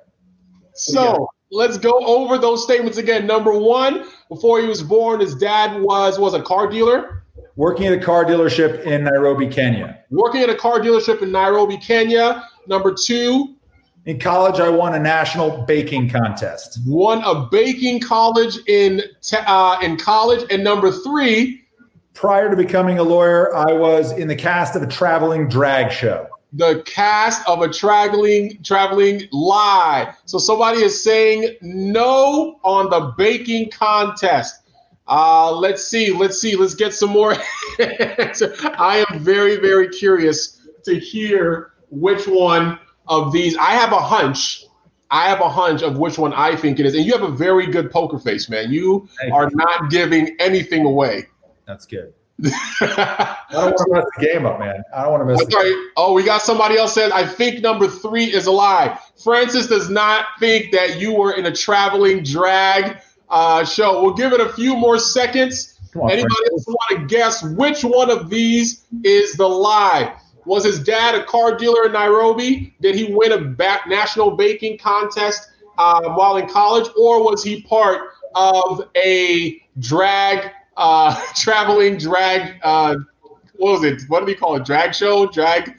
So 0.74 1.26
let's 1.50 1.76
go 1.76 1.98
over 2.06 2.38
those 2.38 2.62
statements 2.62 2.98
again. 2.98 3.26
Number 3.26 3.58
one, 3.58 4.04
before 4.28 4.60
he 4.60 4.68
was 4.68 4.80
born, 4.80 5.18
his 5.18 5.34
dad 5.34 5.82
was 5.82 6.20
was 6.20 6.34
a 6.34 6.42
car 6.42 6.70
dealer. 6.70 7.19
Working 7.60 7.88
at 7.88 7.92
a 7.92 8.00
car 8.00 8.24
dealership 8.24 8.84
in 8.84 9.04
Nairobi, 9.04 9.46
Kenya. 9.46 9.98
Working 10.08 10.40
at 10.40 10.48
a 10.48 10.54
car 10.54 10.80
dealership 10.80 11.20
in 11.20 11.30
Nairobi, 11.30 11.76
Kenya. 11.76 12.42
Number 12.66 12.94
two. 12.94 13.54
In 14.06 14.18
college, 14.18 14.58
I 14.60 14.70
won 14.70 14.94
a 14.94 14.98
national 14.98 15.66
baking 15.66 16.08
contest. 16.08 16.78
Won 16.86 17.22
a 17.22 17.46
baking 17.50 18.00
college 18.00 18.56
in 18.66 19.02
uh, 19.34 19.78
in 19.82 19.98
college, 19.98 20.50
and 20.50 20.64
number 20.64 20.90
three. 20.90 21.60
Prior 22.14 22.48
to 22.48 22.56
becoming 22.56 22.98
a 22.98 23.02
lawyer, 23.02 23.54
I 23.54 23.74
was 23.74 24.12
in 24.12 24.26
the 24.26 24.36
cast 24.36 24.74
of 24.74 24.80
a 24.80 24.86
traveling 24.86 25.46
drag 25.46 25.92
show. 25.92 26.28
The 26.54 26.82
cast 26.86 27.46
of 27.46 27.60
a 27.60 27.68
traveling 27.70 28.58
traveling 28.62 29.28
lie. 29.32 30.14
So 30.24 30.38
somebody 30.38 30.80
is 30.80 31.04
saying 31.04 31.58
no 31.60 32.58
on 32.64 32.88
the 32.88 33.12
baking 33.18 33.70
contest. 33.70 34.59
Uh, 35.10 35.52
let's 35.52 35.84
see. 35.84 36.12
Let's 36.12 36.40
see. 36.40 36.54
Let's 36.54 36.74
get 36.74 36.94
some 36.94 37.10
more. 37.10 37.34
I 37.80 39.04
am 39.10 39.18
very, 39.18 39.56
very 39.56 39.88
curious 39.88 40.60
to 40.84 40.98
hear 40.98 41.72
which 41.90 42.26
one 42.28 42.78
of 43.08 43.32
these. 43.32 43.56
I 43.56 43.72
have 43.72 43.92
a 43.92 43.98
hunch. 43.98 44.64
I 45.10 45.28
have 45.28 45.40
a 45.40 45.48
hunch 45.48 45.82
of 45.82 45.98
which 45.98 46.16
one 46.16 46.32
I 46.32 46.54
think 46.54 46.78
it 46.78 46.86
is. 46.86 46.94
And 46.94 47.04
you 47.04 47.12
have 47.12 47.24
a 47.24 47.32
very 47.32 47.66
good 47.66 47.90
poker 47.90 48.20
face, 48.20 48.48
man. 48.48 48.72
You 48.72 49.08
Thank 49.20 49.34
are 49.34 49.50
you. 49.50 49.56
not 49.56 49.90
giving 49.90 50.36
anything 50.38 50.84
away. 50.84 51.26
That's 51.66 51.86
good. 51.86 52.14
I 52.80 53.36
don't 53.50 53.64
want 53.64 53.76
to 53.76 53.86
mess 53.90 54.04
the 54.16 54.26
game 54.26 54.46
up, 54.46 54.60
man. 54.60 54.82
I 54.94 55.02
don't 55.02 55.10
want 55.10 55.22
to 55.22 55.26
mess. 55.26 55.52
Sorry. 55.52 55.74
Oh, 55.96 56.12
we 56.14 56.22
got 56.22 56.40
somebody 56.40 56.78
else 56.78 56.94
said. 56.94 57.10
I 57.10 57.26
think 57.26 57.60
number 57.60 57.88
three 57.88 58.24
is 58.32 58.46
a 58.46 58.50
lie. 58.52 58.98
Francis 59.22 59.66
does 59.66 59.90
not 59.90 60.26
think 60.38 60.72
that 60.72 61.00
you 61.00 61.12
were 61.12 61.32
in 61.32 61.46
a 61.46 61.54
traveling 61.54 62.22
drag 62.22 63.00
uh, 63.30 63.64
show. 63.64 64.02
We'll 64.02 64.14
give 64.14 64.32
it 64.32 64.40
a 64.40 64.52
few 64.52 64.76
more 64.76 64.98
seconds. 64.98 65.78
On, 65.94 66.10
Anybody 66.10 66.46
else 66.52 66.66
want 66.66 67.00
to 67.00 67.06
guess 67.06 67.42
which 67.42 67.82
one 67.82 68.10
of 68.10 68.30
these 68.30 68.84
is 69.02 69.34
the 69.34 69.48
lie? 69.48 70.14
Was 70.44 70.64
his 70.64 70.82
dad 70.82 71.14
a 71.14 71.24
car 71.24 71.56
dealer 71.56 71.86
in 71.86 71.92
Nairobi? 71.92 72.74
Did 72.80 72.94
he 72.94 73.12
win 73.12 73.32
a 73.32 73.40
back 73.40 73.88
national 73.88 74.32
baking 74.32 74.78
contest 74.78 75.50
uh, 75.78 76.10
while 76.14 76.36
in 76.36 76.48
college, 76.48 76.88
or 76.98 77.22
was 77.22 77.42
he 77.42 77.62
part 77.62 78.10
of 78.34 78.88
a 78.96 79.62
drag 79.78 80.50
uh, 80.76 81.20
traveling 81.34 81.98
drag? 81.98 82.58
Uh, 82.62 82.96
what 83.56 83.72
was 83.72 83.84
it? 83.84 84.02
What 84.08 84.20
do 84.20 84.26
we 84.26 84.34
call 84.34 84.56
it? 84.56 84.64
Drag 84.64 84.94
show, 84.94 85.26
drag 85.26 85.76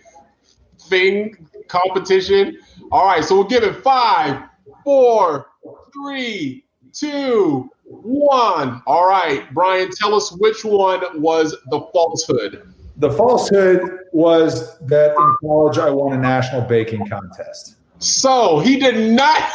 thing 0.78 1.48
competition. 1.68 2.60
All 2.92 3.06
right, 3.06 3.24
so 3.24 3.36
we'll 3.36 3.46
give 3.46 3.64
it 3.64 3.78
five, 3.78 4.44
four, 4.84 5.48
three, 5.94 6.66
two, 6.94 7.70
one. 7.86 8.82
All 8.86 9.08
right, 9.08 9.52
Bryan, 9.54 9.90
tell 9.92 10.14
us 10.16 10.32
which 10.40 10.64
one 10.64 11.22
was 11.22 11.56
the 11.70 11.82
falsehood. 11.94 12.74
The 12.98 13.12
falsehood 13.12 13.82
was 14.12 14.78
that 14.80 15.12
in 15.12 15.36
college 15.42 15.78
I 15.78 15.90
won 15.90 16.14
a 16.14 16.18
national 16.18 16.62
baking 16.62 17.08
contest. 17.08 17.78
So 18.00 18.60
he 18.60 18.78
did 18.78 19.12
not. 19.12 19.52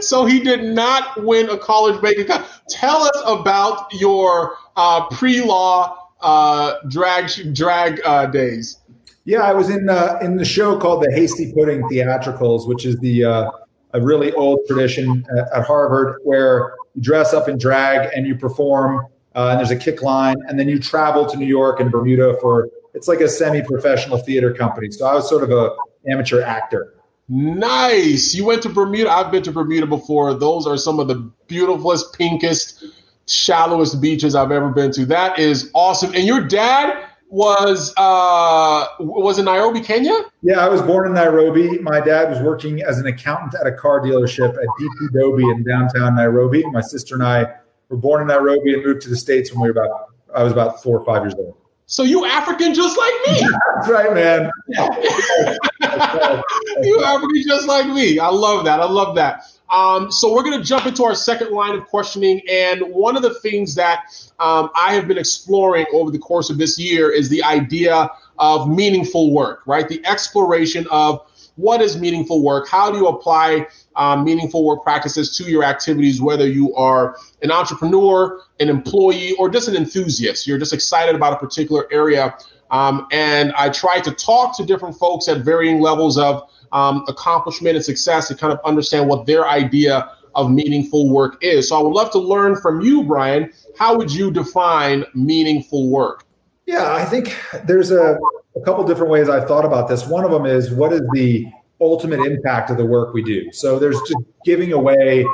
so 0.00 0.24
he 0.24 0.40
did 0.40 0.64
not 0.64 1.24
win 1.24 1.48
a 1.48 1.58
college 1.58 2.00
baking 2.02 2.26
contest. 2.26 2.62
Tell 2.68 3.02
us 3.02 3.22
about 3.24 3.92
your 3.94 4.56
uh, 4.76 5.06
pre-law 5.08 5.96
uh, 6.20 6.74
drag 6.88 7.54
drag 7.54 8.00
uh, 8.04 8.26
days. 8.26 8.78
Yeah, 9.24 9.42
I 9.42 9.52
was 9.52 9.70
in 9.70 9.88
uh, 9.88 10.18
in 10.22 10.36
the 10.36 10.44
show 10.44 10.78
called 10.78 11.02
the 11.02 11.12
Hasty 11.12 11.52
Pudding 11.52 11.82
Theatricals, 11.88 12.66
which 12.66 12.84
is 12.86 12.98
the 13.00 13.24
uh, 13.24 13.50
a 13.92 14.00
really 14.00 14.32
old 14.32 14.60
tradition 14.66 15.24
at, 15.54 15.64
Harvard 15.64 16.20
where 16.24 16.74
you 16.94 17.02
dress 17.02 17.32
up 17.32 17.48
in 17.48 17.58
drag 17.58 18.10
and 18.14 18.26
you 18.26 18.34
perform, 18.34 19.06
uh, 19.34 19.48
and 19.50 19.58
there's 19.58 19.70
a 19.70 19.76
kick 19.76 20.02
line, 20.02 20.36
and 20.48 20.58
then 20.58 20.68
you 20.68 20.78
travel 20.78 21.26
to 21.26 21.36
New 21.36 21.46
York 21.46 21.80
and 21.80 21.90
Bermuda 21.90 22.36
for 22.40 22.68
it's 22.94 23.08
like 23.08 23.20
a 23.20 23.28
semi-professional 23.28 24.18
theater 24.18 24.52
company. 24.52 24.90
So 24.90 25.06
I 25.06 25.14
was 25.14 25.28
sort 25.28 25.42
of 25.42 25.50
a 25.50 25.74
amateur 26.10 26.42
actor. 26.42 26.94
Nice. 27.28 28.34
You 28.34 28.44
went 28.44 28.62
to 28.62 28.70
Bermuda. 28.70 29.10
I've 29.10 29.30
been 29.30 29.42
to 29.42 29.52
Bermuda 29.52 29.86
before. 29.86 30.32
Those 30.34 30.66
are 30.66 30.76
some 30.78 30.98
of 30.98 31.08
the 31.08 31.30
beautifulest, 31.46 32.14
pinkest, 32.14 32.84
shallowest 33.26 34.00
beaches 34.00 34.34
I've 34.34 34.50
ever 34.50 34.70
been 34.70 34.90
to. 34.92 35.04
That 35.04 35.38
is 35.38 35.70
awesome. 35.74 36.14
And 36.14 36.24
your 36.24 36.40
dad 36.40 37.07
was 37.30 37.92
uh, 37.96 38.86
was 39.00 39.38
in 39.38 39.44
Nairobi, 39.44 39.80
Kenya. 39.80 40.24
Yeah, 40.42 40.64
I 40.64 40.68
was 40.68 40.82
born 40.82 41.06
in 41.06 41.14
Nairobi. 41.14 41.78
My 41.78 42.00
dad 42.00 42.30
was 42.30 42.40
working 42.40 42.82
as 42.82 42.98
an 42.98 43.06
accountant 43.06 43.54
at 43.60 43.66
a 43.66 43.72
car 43.72 44.00
dealership 44.00 44.50
at 44.50 44.66
DT 44.80 45.12
Dobie 45.12 45.48
in 45.50 45.62
downtown 45.64 46.16
Nairobi. 46.16 46.64
My 46.66 46.80
sister 46.80 47.14
and 47.14 47.24
I 47.24 47.54
were 47.88 47.96
born 47.96 48.22
in 48.22 48.28
Nairobi 48.28 48.74
and 48.74 48.84
moved 48.84 49.02
to 49.02 49.10
the 49.10 49.16
states 49.16 49.52
when 49.52 49.60
we 49.62 49.68
were 49.68 49.72
about 49.72 50.08
I 50.34 50.42
was 50.42 50.52
about 50.52 50.82
four 50.82 50.98
or 50.98 51.04
five 51.04 51.22
years 51.22 51.34
old. 51.34 51.54
So 51.86 52.02
you 52.02 52.26
African 52.26 52.74
just 52.74 52.98
like 52.98 53.14
me. 53.26 53.40
That's 53.76 53.88
right, 53.88 54.12
man. 54.12 54.50
you 56.82 57.02
African 57.02 57.42
just 57.46 57.66
like 57.66 57.86
me. 57.86 58.18
I 58.18 58.28
love 58.28 58.64
that. 58.66 58.80
I 58.80 58.84
love 58.84 59.14
that. 59.16 59.44
Um, 59.70 60.10
so 60.10 60.32
we're 60.32 60.42
going 60.42 60.58
to 60.58 60.64
jump 60.64 60.86
into 60.86 61.04
our 61.04 61.14
second 61.14 61.50
line 61.50 61.76
of 61.76 61.86
questioning. 61.86 62.40
And 62.50 62.82
one 62.82 63.16
of 63.16 63.22
the 63.22 63.34
things 63.40 63.74
that 63.74 64.04
um, 64.38 64.70
I 64.74 64.94
have 64.94 65.06
been 65.06 65.18
exploring 65.18 65.86
over 65.92 66.10
the 66.10 66.18
course 66.18 66.50
of 66.50 66.58
this 66.58 66.78
year 66.78 67.10
is 67.10 67.28
the 67.28 67.42
idea 67.42 68.10
of 68.38 68.68
meaningful 68.68 69.32
work, 69.32 69.62
right? 69.66 69.88
The 69.88 70.04
exploration 70.06 70.86
of 70.90 71.26
what 71.56 71.82
is 71.82 71.98
meaningful 71.98 72.42
work? 72.42 72.68
How 72.68 72.90
do 72.90 72.98
you 72.98 73.08
apply 73.08 73.66
um, 73.96 74.24
meaningful 74.24 74.64
work 74.64 74.84
practices 74.84 75.36
to 75.38 75.44
your 75.44 75.64
activities, 75.64 76.22
whether 76.22 76.46
you 76.46 76.72
are 76.76 77.16
an 77.42 77.50
entrepreneur, 77.50 78.40
an 78.60 78.68
employee, 78.68 79.32
or 79.32 79.50
just 79.50 79.66
an 79.66 79.74
enthusiast? 79.74 80.46
You're 80.46 80.58
just 80.58 80.72
excited 80.72 81.16
about 81.16 81.32
a 81.32 81.36
particular 81.36 81.88
area. 81.90 82.36
Um, 82.70 83.08
and 83.10 83.52
I 83.54 83.70
try 83.70 84.00
to 84.00 84.12
talk 84.12 84.56
to 84.58 84.64
different 84.64 84.94
folks 84.96 85.26
at 85.26 85.38
varying 85.38 85.80
levels 85.80 86.16
of 86.16 86.48
um, 86.72 87.04
accomplishment 87.08 87.76
and 87.76 87.84
success 87.84 88.28
to 88.28 88.34
kind 88.34 88.52
of 88.52 88.60
understand 88.64 89.08
what 89.08 89.26
their 89.26 89.48
idea 89.48 90.10
of 90.34 90.50
meaningful 90.50 91.10
work 91.10 91.42
is. 91.42 91.68
So 91.68 91.78
I 91.78 91.82
would 91.82 91.92
love 91.92 92.10
to 92.12 92.18
learn 92.18 92.56
from 92.56 92.80
you, 92.80 93.02
Bryan. 93.02 93.52
How 93.76 93.96
would 93.96 94.12
you 94.12 94.30
define 94.30 95.04
meaningful 95.14 95.88
work? 95.88 96.24
Yeah, 96.66 96.94
I 96.94 97.04
think 97.04 97.36
there's 97.64 97.90
a, 97.90 98.18
a 98.54 98.60
couple 98.60 98.84
different 98.84 99.10
ways 99.10 99.28
I've 99.28 99.48
thought 99.48 99.64
about 99.64 99.88
this. 99.88 100.06
One 100.06 100.24
of 100.24 100.30
them 100.30 100.46
is 100.46 100.70
what 100.70 100.92
is 100.92 101.02
the 101.12 101.46
ultimate 101.80 102.20
impact 102.20 102.70
of 102.70 102.76
the 102.76 102.84
work 102.84 103.14
we 103.14 103.22
do? 103.22 103.50
So 103.52 103.78
there's 103.78 103.98
just 104.00 104.22
giving 104.44 104.72
away 104.72 105.26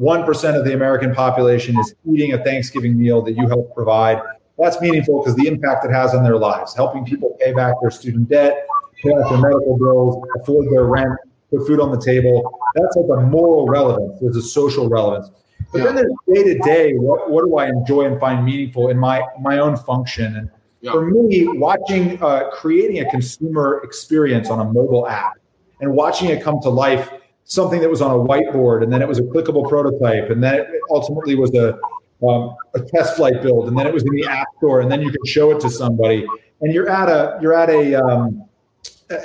1% 0.00 0.58
of 0.58 0.64
the 0.64 0.74
American 0.74 1.14
population 1.14 1.78
is 1.78 1.94
eating 2.10 2.32
a 2.32 2.44
Thanksgiving 2.44 2.98
meal 2.98 3.22
that 3.22 3.32
you 3.32 3.48
help 3.48 3.74
provide. 3.74 4.20
That's 4.58 4.80
meaningful 4.80 5.20
because 5.20 5.34
the 5.36 5.46
impact 5.46 5.84
it 5.84 5.92
has 5.92 6.14
on 6.14 6.22
their 6.22 6.36
lives, 6.36 6.74
helping 6.74 7.04
people 7.04 7.36
pay 7.40 7.52
back 7.52 7.74
their 7.80 7.90
student 7.90 8.28
debt, 8.28 8.66
pay 9.02 9.10
off 9.10 9.30
their 9.30 9.40
medical 9.40 9.76
bills, 9.78 10.26
afford 10.36 10.70
their 10.70 10.84
rent, 10.84 11.18
put 11.50 11.66
food 11.66 11.80
on 11.80 11.90
the 11.90 12.00
table. 12.00 12.58
That's 12.74 12.96
like 12.96 13.18
a 13.18 13.22
moral 13.22 13.66
relevance. 13.66 14.18
There's 14.20 14.36
a 14.36 14.42
social 14.42 14.88
relevance. 14.88 15.30
But 15.72 15.78
yeah. 15.78 15.84
then 15.84 15.94
there's 15.96 16.12
day 16.34 16.54
to 16.54 16.58
day. 16.60 16.92
What 16.94 17.30
what 17.30 17.44
do 17.44 17.56
I 17.56 17.68
enjoy 17.68 18.04
and 18.04 18.20
find 18.20 18.44
meaningful 18.44 18.88
in 18.88 18.98
my 18.98 19.22
my 19.40 19.58
own 19.58 19.76
function? 19.76 20.36
And 20.36 20.50
yeah. 20.80 20.92
for 20.92 21.10
me, 21.10 21.46
watching 21.48 22.22
uh, 22.22 22.50
creating 22.50 23.00
a 23.00 23.10
consumer 23.10 23.80
experience 23.84 24.50
on 24.50 24.60
a 24.60 24.64
mobile 24.64 25.08
app 25.08 25.34
and 25.80 25.94
watching 25.94 26.28
it 26.28 26.42
come 26.42 26.60
to 26.62 26.68
life, 26.68 27.10
something 27.44 27.80
that 27.80 27.90
was 27.90 28.02
on 28.02 28.10
a 28.10 28.22
whiteboard, 28.22 28.82
and 28.82 28.92
then 28.92 29.02
it 29.02 29.08
was 29.08 29.18
a 29.18 29.22
clickable 29.22 29.68
prototype, 29.68 30.30
and 30.30 30.42
then 30.42 30.54
it 30.60 30.80
ultimately 30.90 31.34
was 31.34 31.54
a 31.54 31.78
um, 32.26 32.54
a 32.74 32.80
test 32.80 33.16
flight 33.16 33.42
build, 33.42 33.68
and 33.68 33.76
then 33.76 33.86
it 33.86 33.92
was 33.92 34.04
in 34.04 34.14
the 34.14 34.26
app 34.26 34.46
store, 34.58 34.80
and 34.80 34.90
then 34.90 35.00
you 35.02 35.10
can 35.10 35.24
show 35.24 35.50
it 35.50 35.60
to 35.60 35.70
somebody, 35.70 36.26
and 36.60 36.72
you're 36.72 36.88
at 36.88 37.08
a 37.08 37.38
you're 37.40 37.54
at 37.54 37.70
a 37.70 37.94
um, 37.94 38.44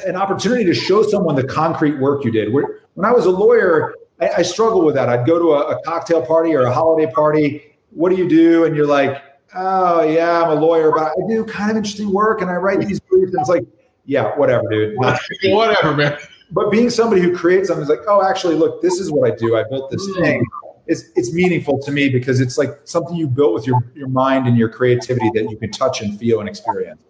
an 0.06 0.16
opportunity 0.16 0.64
to 0.66 0.74
show 0.74 1.04
someone 1.04 1.36
the 1.36 1.44
concrete 1.46 1.98
work 2.00 2.24
you 2.24 2.32
did. 2.32 2.54
When 2.54 2.66
I 3.04 3.12
was 3.12 3.26
a 3.26 3.32
lawyer, 3.32 3.94
I, 4.22 4.30
I 4.38 4.42
struggled 4.42 4.86
with 4.86 4.96
that. 4.96 5.10
I'd 5.10 5.26
go 5.26 5.40
to 5.40 5.52
a, 5.54 5.78
a, 5.78 5.82
cocktail 5.84 6.26
party 6.26 6.54
or 6.54 6.62
a 6.62 6.74
holiday 6.74 7.12
party. 7.12 7.76
What 7.92 8.10
do 8.10 8.16
you 8.16 8.28
do? 8.28 8.66
And 8.66 8.76
you're 8.76 8.88
like, 8.88 9.22
oh 9.56 10.04
yeah, 10.04 10.44
I'm 10.44 10.58
a 10.58 10.60
lawyer, 10.60 10.92
but 10.92 11.12
I 11.12 11.28
do 11.28 11.44
kind 11.46 11.72
of 11.72 11.78
interesting 11.78 12.12
work 12.12 12.42
and 12.42 12.50
I 12.50 12.56
write 12.56 12.80
these 12.80 13.00
briefs. 13.00 13.34
And 13.34 13.42
it's 13.42 13.50
like, 13.50 13.64
yeah, 14.06 14.36
whatever, 14.38 14.64
dude. 14.70 14.96
whatever, 15.44 15.96
man. 15.96 16.18
But 16.52 16.72
being 16.72 16.90
somebody 16.90 17.22
who 17.22 17.36
creates 17.36 17.68
something 17.68 17.84
is 17.84 17.90
like, 17.90 18.08
oh, 18.08 18.28
actually, 18.28 18.56
look, 18.56 18.82
this 18.82 19.00
is 19.00 19.12
what 19.12 19.32
I 19.32 19.36
do. 19.36 19.58
I 19.58 19.64
built 19.70 19.92
this 19.92 20.08
mm. 20.10 20.22
thing. 20.22 20.46
It's, 20.88 21.04
it's 21.16 21.34
meaningful 21.34 21.80
to 21.80 21.92
me 21.92 22.08
because 22.08 22.40
it's 22.40 22.58
like 22.58 22.70
something 22.86 23.16
you 23.16 23.28
built 23.28 23.54
with 23.54 23.68
your, 23.68 23.84
your 23.94 24.08
mind 24.08 24.48
and 24.48 24.58
your 24.58 24.70
creativity 24.70 25.30
that 25.34 25.50
you 25.50 25.58
can 25.58 25.70
touch 25.72 26.02
and 26.02 26.18
feel 26.18 26.40
and 26.40 26.48
experience. 26.48 27.02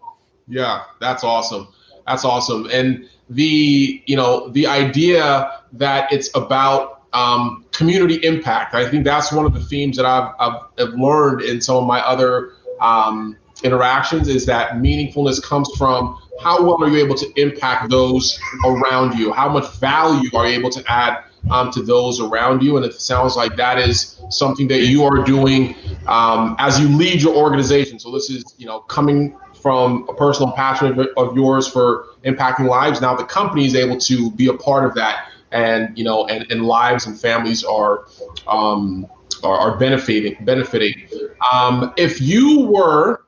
Yeah, 0.48 0.86
that's 1.00 1.24
awesome. 1.24 1.68
That's 2.08 2.26
awesome. 2.26 2.70
And 2.72 3.08
the 3.30 4.02
you 4.06 4.16
know 4.16 4.50
the 4.50 4.68
idea 4.68 5.62
that 5.74 6.12
it's 6.12 6.30
about 6.36 7.02
um, 7.14 7.66
community 7.72 8.16
impact. 8.26 8.74
I 8.74 8.90
think 8.90 9.04
that's 9.04 9.32
one 9.32 9.46
of 9.46 9.54
the 9.54 9.60
themes 9.60 9.98
that 9.98 10.06
I've, 10.06 10.34
I've, 10.40 10.62
I've 10.78 10.94
learned 10.94 11.42
in 11.42 11.62
some 11.62 11.78
of 11.78 11.86
my 11.86 12.00
other 12.00 12.54
um, 12.80 13.38
interactions 13.64 14.28
is 14.28 14.46
that 14.46 14.72
meaningfulness 14.74 15.42
comes 15.42 15.70
from 15.78 16.20
how 16.40 16.64
well 16.64 16.84
are 16.84 16.90
you 16.90 17.04
able 17.04 17.16
to 17.16 17.42
impact 17.42 17.90
those 17.90 18.40
around 18.66 19.18
you? 19.18 19.32
How 19.32 19.50
much 19.50 19.68
value 19.78 20.30
are 20.36 20.48
you 20.48 20.60
able 20.60 20.70
to 20.70 20.84
add 20.92 21.24
um, 21.50 21.72
to 21.72 21.82
those 21.82 22.20
around 22.20 22.62
you? 22.62 22.78
And 22.78 22.86
it 22.86 22.94
sounds 22.94 23.36
like 23.36 23.56
that 23.56 23.80
is 23.80 24.20
something 24.30 24.68
that 24.68 24.86
you 24.86 25.04
are 25.04 25.24
doing 25.24 25.76
um, 26.06 26.56
as 26.60 26.80
you 26.80 26.88
lead 26.90 27.22
your 27.22 27.36
organization. 27.36 27.98
So 27.98 28.12
this 28.12 28.30
is, 28.30 28.44
you 28.58 28.68
know, 28.68 28.82
coming 28.82 29.36
from 29.62 30.08
a 30.10 30.14
personal 30.14 30.52
passion 30.52 31.00
of, 31.00 31.08
of 31.18 31.36
yours 31.36 31.68
for 31.68 32.06
impacting 32.24 32.68
lives. 32.68 33.02
Now 33.02 33.16
the 33.16 33.26
company 33.26 33.66
is 33.66 33.76
able 33.76 33.98
to 33.98 34.32
be 34.32 34.48
a 34.48 34.54
part 34.54 34.86
of 34.86 34.94
that, 34.96 35.30
and 35.52 35.98
you 35.98 36.04
know, 36.04 36.26
and, 36.28 36.50
and 36.52 36.66
lives 36.66 37.06
and 37.06 37.20
families 37.20 37.64
are 37.64 38.08
um, 38.48 39.08
are, 39.44 39.58
are 39.58 39.78
benefiting 39.78 40.38
benefiting. 40.42 41.08
Um, 41.52 41.94
if 41.98 42.22
you 42.22 42.62
were 42.62 43.24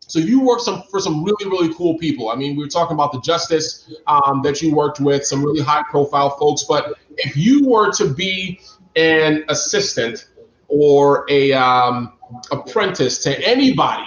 so 0.00 0.20
you 0.20 0.40
work 0.40 0.60
some 0.60 0.82
for 0.90 1.00
some 1.00 1.24
really 1.24 1.50
really 1.50 1.74
cool 1.74 1.98
people. 1.98 2.28
I 2.30 2.36
mean, 2.36 2.56
we 2.56 2.62
were 2.62 2.70
talking 2.70 2.94
about 2.94 3.12
the 3.12 3.20
justice 3.20 3.92
um, 4.06 4.42
that 4.42 4.62
you 4.62 4.74
worked 4.74 5.00
with, 5.00 5.26
some 5.26 5.44
really 5.44 5.62
high 5.62 5.82
profile 5.90 6.30
folks. 6.30 6.64
But 6.64 6.94
if 7.16 7.36
you 7.36 7.68
were 7.68 7.90
to 7.92 8.12
be 8.12 8.60
an 8.94 9.44
assistant 9.48 10.28
or 10.68 11.26
a 11.28 11.52
um, 11.52 12.12
apprentice 12.50 13.18
to 13.18 13.38
anybody, 13.46 14.04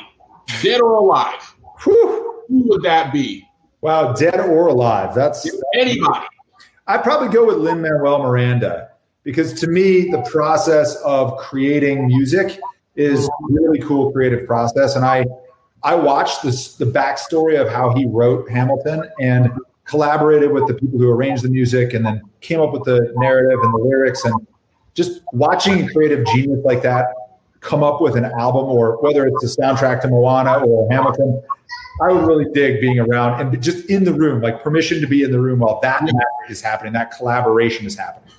dead 0.62 0.82
or 0.82 0.93
alive, 0.93 1.48
Whew. 1.84 2.44
Who 2.48 2.63
would 2.70 2.84
that 2.84 3.13
be? 3.13 3.46
Wow, 3.82 4.13
dead 4.13 4.39
or 4.39 4.68
alive. 4.68 5.15
That's 5.15 5.50
anybody. 5.76 6.26
I'd 6.88 7.04
probably 7.04 7.30
go 7.30 7.46
with 7.46 7.58
Lin 7.58 7.82
Manuel 7.82 8.20
Miranda 8.20 8.89
because 9.24 9.54
to 9.62 9.68
me, 9.68 10.10
the 10.10 10.22
process 10.24 10.96
of 10.98 11.38
creating 11.38 12.08
music 12.08 12.60
is 12.96 13.28
a 13.28 13.32
really 13.50 13.80
cool 13.80 14.12
creative 14.12 14.46
process. 14.48 14.96
And 14.96 15.06
I 15.06 15.26
I 15.84 15.96
watched 15.96 16.44
this 16.44 16.76
the 16.76 16.86
backstory 16.86 17.60
of 17.60 17.70
how 17.70 17.94
he 17.94 18.06
wrote 18.06 18.50
Hamilton 18.50 19.04
and 19.22 19.52
collaborated 19.86 20.52
with 20.52 20.68
the 20.68 20.74
people 20.74 21.00
who 21.00 21.10
arranged 21.10 21.44
the 21.44 21.50
music 21.50 21.94
and 21.94 22.06
then 22.06 22.22
came 22.42 22.60
up 22.60 22.74
with 22.74 22.84
the 22.84 23.13
narrative 23.15 23.60
and 23.62 23.74
the 23.74 23.78
lyrics 23.78 24.26
and 24.26 24.36
just 24.94 25.22
watching 25.32 25.86
a 25.86 25.94
creative 25.94 26.26
genius 26.28 26.60
like 26.65 26.82
that 26.82 27.08
come 27.62 27.84
up 27.84 28.02
with 28.02 28.15
an 28.15 28.26
album 28.26 28.65
or 28.65 29.02
whether 29.02 29.26
it's 29.26 29.42
the 29.42 29.62
soundtrack 29.62 30.02
to 30.02 30.08
Moana 30.08 30.63
or 30.65 30.89
Hamilton 30.92 31.42
I 32.01 32.12
would 32.12 32.25
really 32.25 32.45
dig 32.53 32.81
being 32.81 32.99
around 32.99 33.41
and 33.41 33.62
just 33.62 33.89
in 33.89 34.03
the 34.03 34.13
room, 34.13 34.41
like 34.41 34.63
permission 34.63 35.01
to 35.01 35.07
be 35.07 35.23
in 35.23 35.31
the 35.31 35.39
room 35.39 35.59
while 35.59 35.79
that 35.81 36.01
yeah. 36.05 36.13
is 36.49 36.62
happening, 36.62 36.93
that 36.93 37.12
collaboration 37.12 37.85
is 37.85 37.97
happening. 37.97 38.33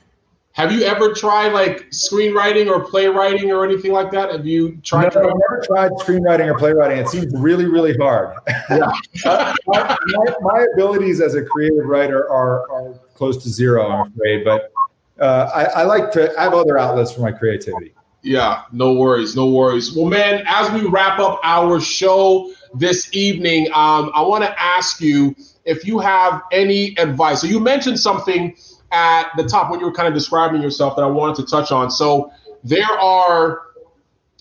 Have 0.52 0.72
you 0.72 0.82
ever 0.82 1.14
tried 1.14 1.52
like 1.52 1.88
screenwriting 1.90 2.68
or 2.68 2.84
playwriting 2.84 3.52
or 3.52 3.64
anything 3.64 3.92
like 3.92 4.10
that? 4.10 4.32
Have 4.32 4.46
you 4.46 4.76
tried? 4.82 5.14
No, 5.14 5.20
I've 5.20 5.36
never 5.48 5.62
tried 5.64 5.92
screenwriting 5.92 6.52
or 6.52 6.58
playwriting. 6.58 6.98
It 6.98 7.08
seems 7.08 7.32
really, 7.34 7.66
really 7.66 7.96
hard. 7.96 8.36
Yeah. 8.68 8.92
uh, 9.24 9.54
my, 9.66 9.96
my, 10.40 10.66
abilities 10.74 11.20
as 11.20 11.34
a 11.34 11.44
creative 11.44 11.86
writer 11.86 12.28
are, 12.30 12.70
are 12.70 12.94
close 13.14 13.42
to 13.44 13.48
zero, 13.48 13.88
I'm 13.88 14.08
afraid. 14.08 14.44
But 14.44 14.72
uh, 15.20 15.50
I, 15.54 15.64
I 15.64 15.82
like 15.84 16.10
to. 16.12 16.36
I 16.38 16.42
have 16.42 16.54
other 16.54 16.78
outlets 16.78 17.12
for 17.12 17.20
my 17.20 17.32
creativity. 17.32 17.94
Yeah, 18.22 18.64
no 18.72 18.92
worries, 18.92 19.36
no 19.36 19.48
worries. 19.48 19.94
Well, 19.94 20.06
man, 20.06 20.42
as 20.46 20.70
we 20.72 20.86
wrap 20.86 21.20
up 21.20 21.40
our 21.42 21.80
show, 21.80 22.52
this 22.74 23.14
evening, 23.14 23.66
um, 23.68 24.10
I 24.14 24.22
want 24.22 24.44
to 24.44 24.62
ask 24.62 25.00
you 25.00 25.34
if 25.64 25.86
you 25.86 25.98
have 25.98 26.42
any 26.52 26.96
advice. 26.98 27.40
So 27.40 27.46
you 27.46 27.60
mentioned 27.60 27.98
something 27.98 28.56
at 28.92 29.30
the 29.36 29.44
top 29.44 29.70
when 29.70 29.80
you 29.80 29.86
were 29.86 29.92
kind 29.92 30.08
of 30.08 30.14
describing 30.14 30.62
yourself 30.62 30.96
that 30.96 31.02
I 31.02 31.08
wanted 31.08 31.36
to 31.36 31.50
touch 31.50 31.70
on. 31.72 31.90
So 31.90 32.32
there 32.64 32.84
are, 32.84 33.62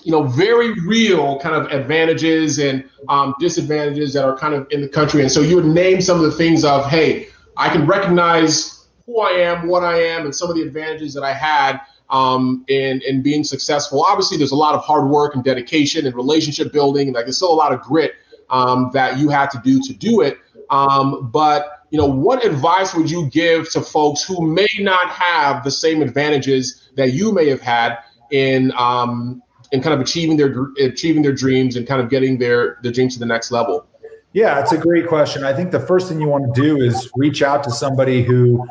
you 0.03 0.11
know, 0.11 0.23
very 0.23 0.73
real 0.81 1.39
kind 1.39 1.55
of 1.55 1.71
advantages 1.71 2.59
and 2.59 2.87
um, 3.09 3.35
disadvantages 3.39 4.13
that 4.13 4.25
are 4.25 4.37
kind 4.37 4.53
of 4.53 4.67
in 4.71 4.81
the 4.81 4.89
country. 4.89 5.21
And 5.21 5.31
so 5.31 5.41
you 5.41 5.55
would 5.57 5.65
name 5.65 6.01
some 6.01 6.17
of 6.17 6.23
the 6.23 6.31
things 6.31 6.63
of, 6.63 6.85
hey, 6.87 7.27
I 7.57 7.69
can 7.69 7.85
recognize 7.85 8.87
who 9.05 9.19
I 9.19 9.31
am, 9.31 9.67
what 9.67 9.83
I 9.83 10.01
am, 10.01 10.25
and 10.25 10.35
some 10.35 10.49
of 10.49 10.55
the 10.55 10.61
advantages 10.61 11.13
that 11.15 11.23
I 11.23 11.33
had 11.33 11.81
um, 12.09 12.65
in 12.67 13.01
in 13.07 13.21
being 13.21 13.43
successful. 13.43 14.03
Obviously, 14.03 14.37
there's 14.37 14.51
a 14.51 14.55
lot 14.55 14.75
of 14.75 14.83
hard 14.83 15.09
work 15.09 15.35
and 15.35 15.43
dedication 15.43 16.05
and 16.05 16.15
relationship 16.15 16.71
building, 16.71 17.07
and 17.07 17.15
like 17.15 17.25
there's 17.25 17.37
still 17.37 17.53
a 17.53 17.55
lot 17.55 17.71
of 17.71 17.81
grit 17.81 18.13
um, 18.49 18.89
that 18.93 19.17
you 19.17 19.29
had 19.29 19.49
to 19.51 19.61
do 19.63 19.81
to 19.81 19.93
do 19.93 20.21
it. 20.21 20.37
Um, 20.69 21.29
but 21.31 21.85
you 21.91 21.97
know, 21.97 22.05
what 22.05 22.45
advice 22.45 22.93
would 22.93 23.09
you 23.09 23.27
give 23.29 23.69
to 23.71 23.81
folks 23.81 24.23
who 24.23 24.45
may 24.45 24.67
not 24.79 25.09
have 25.09 25.63
the 25.63 25.71
same 25.71 26.01
advantages 26.01 26.89
that 26.95 27.13
you 27.13 27.31
may 27.31 27.47
have 27.49 27.61
had 27.61 27.97
in 28.31 28.71
um, 28.77 29.41
in 29.71 29.81
kind 29.81 29.93
of 29.93 29.99
achieving 29.99 30.37
their 30.37 30.67
achieving 30.79 31.21
their 31.21 31.33
dreams 31.33 31.75
and 31.75 31.87
kind 31.87 32.01
of 32.01 32.09
getting 32.09 32.37
their 32.37 32.79
their 32.83 32.91
dreams 32.91 33.13
to 33.13 33.19
the 33.19 33.25
next 33.25 33.51
level? 33.51 33.85
Yeah, 34.33 34.59
it's 34.59 34.71
a 34.71 34.77
great 34.77 35.07
question. 35.07 35.43
I 35.43 35.53
think 35.53 35.71
the 35.71 35.79
first 35.79 36.07
thing 36.07 36.21
you 36.21 36.27
want 36.27 36.53
to 36.53 36.61
do 36.61 36.77
is 36.77 37.09
reach 37.15 37.41
out 37.41 37.63
to 37.63 37.71
somebody 37.71 38.21
who 38.21 38.63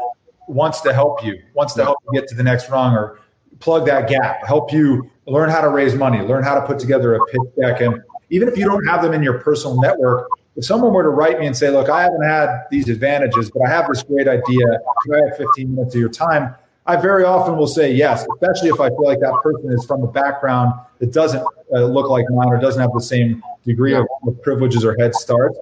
wants 0.47 0.81
to 0.83 0.93
help 0.93 1.25
you, 1.25 1.43
wants 1.55 1.75
to 1.75 1.85
help 1.85 1.99
you 2.07 2.21
get 2.21 2.29
to 2.29 2.37
the 2.37 2.45
next 2.45 2.71
rung, 2.71 2.95
or 2.95 3.19
plug 3.61 3.87
that 3.87 4.09
gap, 4.09 4.47
help 4.47 4.73
you 4.73 5.11
learn 5.27 5.51
how 5.51 5.61
to 5.61 5.69
raise 5.69 5.95
money, 5.95 6.21
learn 6.21 6.43
how 6.43 6.55
to 6.55 6.67
put 6.67 6.79
together 6.79 7.15
a 7.15 7.27
pitch 7.27 7.41
deck. 7.61 7.81
And 7.81 8.03
even 8.31 8.49
if 8.49 8.57
you 8.57 8.65
don't 8.65 8.85
have 8.87 9.03
them 9.03 9.13
in 9.13 9.23
your 9.23 9.41
personal 9.41 9.81
network, 9.81 10.29
if 10.57 10.65
someone 10.65 10.93
were 10.93 11.03
to 11.03 11.11
write 11.11 11.39
me 11.39 11.47
and 11.47 11.57
say, 11.57 11.71
look, 11.71 11.89
I 11.89 12.03
haven't 12.03 12.25
had 12.25 12.65
these 12.71 12.89
advantages, 12.89 13.51
but 13.51 13.67
I 13.67 13.71
have 13.71 13.89
this 13.89 14.03
great 14.03 14.27
idea, 14.27 14.67
could 15.03 15.15
I 15.15 15.29
have 15.29 15.37
15 15.37 15.75
minutes 15.75 15.95
of 15.95 16.01
your 16.01 16.09
time? 16.09 16.55
I 16.87 16.97
very 16.97 17.23
often 17.23 17.57
will 17.57 17.67
say 17.67 17.93
yes, 17.93 18.27
especially 18.35 18.71
if 18.71 18.81
I 18.81 18.89
feel 18.89 19.05
like 19.05 19.21
that 19.21 19.39
person 19.43 19.71
is 19.73 19.85
from 19.85 20.03
a 20.03 20.11
background 20.11 20.73
that 21.01 21.13
doesn't 21.13 21.45
uh, 21.73 21.85
look 21.85 22.09
like 22.09 22.25
mine 22.31 22.49
or 22.49 22.59
doesn't 22.59 22.81
have 22.81 22.93
the 22.95 23.01
same 23.01 23.43
degree 23.65 23.95
of, 23.95 24.07
of 24.27 24.41
privileges 24.43 24.85
or 24.85 24.97
head 24.99 25.15
start. 25.15 25.53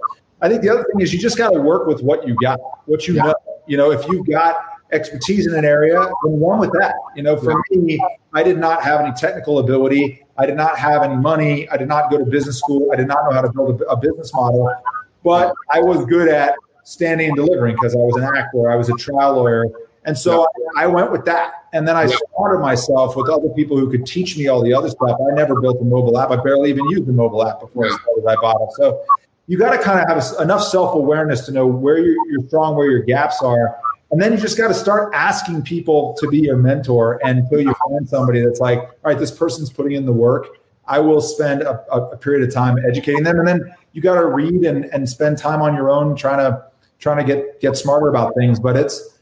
I 0.41 0.49
think 0.49 0.63
the 0.63 0.69
other 0.69 0.85
thing 0.85 1.01
is 1.01 1.13
you 1.13 1.19
just 1.19 1.37
got 1.37 1.51
to 1.51 1.61
work 1.61 1.87
with 1.87 2.03
what 2.03 2.27
you 2.29 2.37
got, 2.41 2.61
what 2.87 3.09
you 3.09 3.15
yeah. 3.15 3.23
know. 3.25 3.35
You 3.67 3.77
know, 3.77 3.91
if 3.91 4.07
you've 4.07 4.27
got 4.27 4.57
expertise 4.93 5.47
in 5.47 5.55
an 5.55 5.65
area, 5.65 6.01
then 6.25 6.41
run 6.41 6.59
with 6.61 6.73
that. 6.73 6.95
You 7.15 7.23
know, 7.23 7.37
for 7.37 7.55
me, 7.71 8.01
I 8.33 8.43
did 8.43 8.59
not 8.59 8.83
have 8.83 9.01
any 9.01 9.13
technical 9.15 9.59
ability. 9.59 10.25
I 10.39 10.47
did 10.47 10.57
not 10.57 10.79
have 10.79 11.03
any 11.03 11.17
money. 11.17 11.69
I 11.71 11.77
did 11.77 11.89
not 11.89 12.11
go 12.11 12.19
to 12.19 12.25
business 12.25 12.59
school. 12.59 12.91
I 12.93 12.97
did 12.97 13.09
not 13.09 13.25
know 13.25 13.33
how 13.33 13.43
to 13.43 13.53
build 13.53 13.81
a, 13.83 13.87
a 13.87 13.97
business 13.97 14.33
model, 14.35 14.71
but 15.25 15.55
I 15.73 15.81
was 15.81 16.05
good 16.07 16.29
at 16.29 16.55
standing 16.85 17.29
and 17.29 17.37
delivering 17.37 17.75
because 17.75 17.95
I 17.95 17.99
was 17.99 18.17
an 18.17 18.25
actor. 18.37 18.71
I 18.71 18.77
was 18.77 18.89
a 18.89 18.95
trial 18.95 19.35
lawyer. 19.35 19.67
And 20.05 20.17
so 20.17 20.47
I, 20.77 20.85
I 20.85 20.87
went 20.87 21.11
with 21.11 21.25
that. 21.25 21.65
And 21.73 21.87
then 21.87 21.97
I 21.97 22.07
surrounded 22.07 22.61
myself 22.61 23.17
with 23.17 23.29
other 23.29 23.49
people 23.51 23.77
who 23.77 23.91
could 23.91 24.07
teach 24.07 24.39
me 24.39 24.47
all 24.47 24.63
the 24.63 24.73
other 24.73 24.89
stuff. 24.89 25.19
I 25.31 25.35
never 25.35 25.61
built 25.61 25.81
a 25.81 25.85
mobile 25.85 26.17
app. 26.19 26.31
I 26.31 26.37
barely 26.37 26.71
even 26.71 26.85
used 26.91 27.09
a 27.09 27.13
mobile 27.13 27.47
app 27.47 27.61
before 27.61 27.87
I 27.87 27.89
started 27.89 28.25
Ibotta. 28.25 28.73
So 28.75 29.03
you 29.49 29.59
got 29.59 29.77
to 29.77 29.83
kind 29.83 30.01
of 30.01 30.09
have 30.09 30.41
enough 30.41 30.63
self 30.63 30.95
awareness 30.95 31.45
to 31.47 31.53
know 31.53 31.67
where 31.67 31.99
you're, 31.99 32.17
you're 32.31 32.47
strong, 32.47 32.77
where 32.77 32.91
your 32.91 33.03
gaps 33.03 33.43
are, 33.43 33.79
and 34.11 34.23
then 34.23 34.33
you 34.33 34.39
just 34.39 34.57
got 34.57 34.69
to 34.69 34.75
start 34.75 35.13
asking 35.15 35.63
people 35.63 36.15
to 36.21 36.29
be 36.29 36.39
your 36.39 36.57
mentor 36.57 37.21
until 37.25 37.61
you 37.61 37.75
find 37.89 38.09
somebody 38.09 38.41
that's 38.41 38.61
like, 38.61 38.79
all 38.79 38.97
right, 39.05 39.19
this 39.19 39.33
person's 39.33 39.71
putting 39.71 39.93
in 39.93 40.07
the 40.07 40.13
work. 40.13 40.59
I 40.87 41.01
will 41.01 41.21
spend 41.21 41.63
a, 41.63 41.81
a 41.93 42.17
period 42.17 42.47
of 42.47 42.55
time 42.55 42.79
educating 42.79 43.25
them. 43.25 43.41
And 43.41 43.49
then 43.49 43.75
you 43.93 44.01
got 44.01 44.15
to 44.15 44.27
read 44.27 44.65
and, 44.65 44.85
and 44.87 45.09
spend 45.09 45.39
time 45.39 45.61
on 45.61 45.75
your 45.75 45.91
own 45.91 46.15
trying 46.15 46.39
to 46.39 46.65
trying 46.99 47.19
to 47.19 47.25
get 47.25 47.61
get 47.61 47.77
smarter 47.77 48.09
about 48.09 48.35
things. 48.37 48.61
But 48.61 48.77
it's 48.77 49.19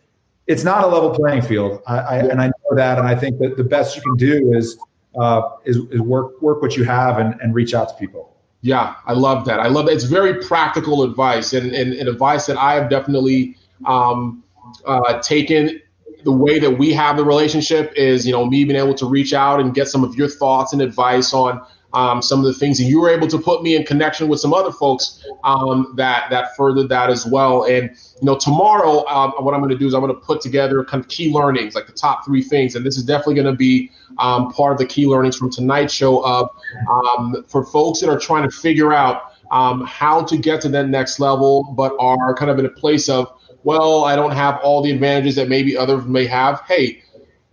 it's 0.47 0.65
not 0.65 0.85
a 0.85 0.87
level 0.87 1.11
playing 1.15 1.41
field. 1.41 1.83
I, 1.87 1.99
I 1.99 2.17
and 2.19 2.43
I 2.43 2.49
know 2.49 2.77
that. 2.77 2.99
And 2.99 3.09
I 3.09 3.15
think 3.15 3.39
that 3.39 3.57
the 3.57 3.65
best 3.65 3.97
you 3.97 4.03
can 4.03 4.17
do 4.17 4.53
is 4.53 4.79
uh, 5.19 5.49
is, 5.65 5.79
is 5.91 6.01
work 6.03 6.41
work 6.43 6.61
what 6.61 6.77
you 6.77 6.85
have 6.85 7.19
and, 7.19 7.41
and 7.41 7.55
reach 7.55 7.73
out 7.73 7.89
to 7.89 7.95
people. 7.95 8.37
Yeah, 8.61 8.97
I 9.07 9.15
love 9.15 9.47
that. 9.47 9.61
I 9.61 9.69
love 9.69 9.87
that. 9.87 9.93
It's 9.93 10.05
very 10.05 10.43
practical 10.43 11.03
advice 11.03 11.53
and, 11.55 11.73
and, 11.73 11.93
and 11.95 12.09
advice 12.09 12.47
that 12.47 12.57
I 12.57 12.75
have 12.75 12.89
definitely 12.89 13.57
um, 13.85 14.44
uh, 14.85 15.21
taken 15.21 15.81
the 16.25 16.33
way 16.33 16.59
that 16.59 16.71
we 16.71 16.93
have 16.93 17.17
the 17.17 17.25
relationship 17.25 17.93
is, 17.97 18.27
you 18.27 18.33
know, 18.33 18.47
me 18.47 18.65
being 18.65 18.79
able 18.79 18.95
to 18.95 19.07
reach 19.07 19.33
out 19.35 19.61
and 19.61 19.75
get 19.75 19.89
some 19.89 20.03
of 20.03 20.15
your 20.15 20.29
thoughts 20.29 20.73
and 20.73 20.81
advice 20.81 21.35
on 21.35 21.65
um, 21.95 22.21
some 22.21 22.41
of 22.41 22.45
the 22.45 22.53
things, 22.53 22.81
and 22.81 22.89
you 22.89 23.01
were 23.01 23.09
able 23.09 23.29
to 23.29 23.39
put 23.39 23.63
me 23.63 23.77
in 23.77 23.85
connection 23.85 24.27
with 24.27 24.41
some 24.41 24.53
other 24.53 24.73
folks 24.73 25.25
um, 25.45 25.95
that 25.97 26.29
that 26.31 26.57
furthered 26.57 26.89
that 26.89 27.09
as 27.09 27.25
well. 27.25 27.65
And 27.65 27.91
you 28.21 28.27
know, 28.27 28.37
tomorrow, 28.37 29.07
um, 29.07 29.33
what 29.39 29.55
I'm 29.55 29.61
going 29.61 29.71
to 29.71 29.79
do 29.79 29.87
is 29.87 29.95
I'm 29.95 30.01
going 30.01 30.13
to 30.13 30.21
put 30.21 30.41
together 30.41 30.85
kind 30.85 31.03
of 31.03 31.09
key 31.09 31.33
learnings, 31.33 31.77
like 31.77 31.87
the 31.87 31.93
top 31.93 32.25
three 32.25 32.43
things, 32.43 32.75
and 32.75 32.85
this 32.85 32.97
is 32.97 33.05
definitely 33.05 33.35
going 33.35 33.47
to 33.47 33.53
be 33.57 33.93
um, 34.19 34.51
part 34.51 34.73
of 34.73 34.79
the 34.79 34.87
key 34.87 35.07
learnings 35.07 35.37
from 35.37 35.51
tonight's 35.51 35.93
show. 35.93 36.25
Of 36.25 36.51
um, 36.91 37.45
for 37.47 37.65
folks 37.65 38.01
that 38.01 38.11
are 38.11 38.19
trying 38.19 38.49
to 38.49 38.55
figure 38.55 38.93
out 38.93 39.33
um, 39.53 39.85
how 39.87 40.25
to 40.25 40.37
get 40.37 40.61
to 40.63 40.69
that 40.71 40.89
next 40.89 41.21
level, 41.21 41.75
but 41.77 41.95
are 42.01 42.35
kind 42.35 42.51
of 42.51 42.59
in 42.59 42.67
a 42.67 42.71
place 42.71 43.09
of 43.09 43.33
well, 43.65 44.05
I 44.05 44.15
don't 44.15 44.33
have 44.33 44.61
all 44.63 44.83
the 44.83 44.91
advantages 44.91 45.35
that 45.37 45.49
maybe 45.49 45.77
others 45.77 46.05
may 46.05 46.27
have. 46.27 46.63
Hey, 46.69 47.03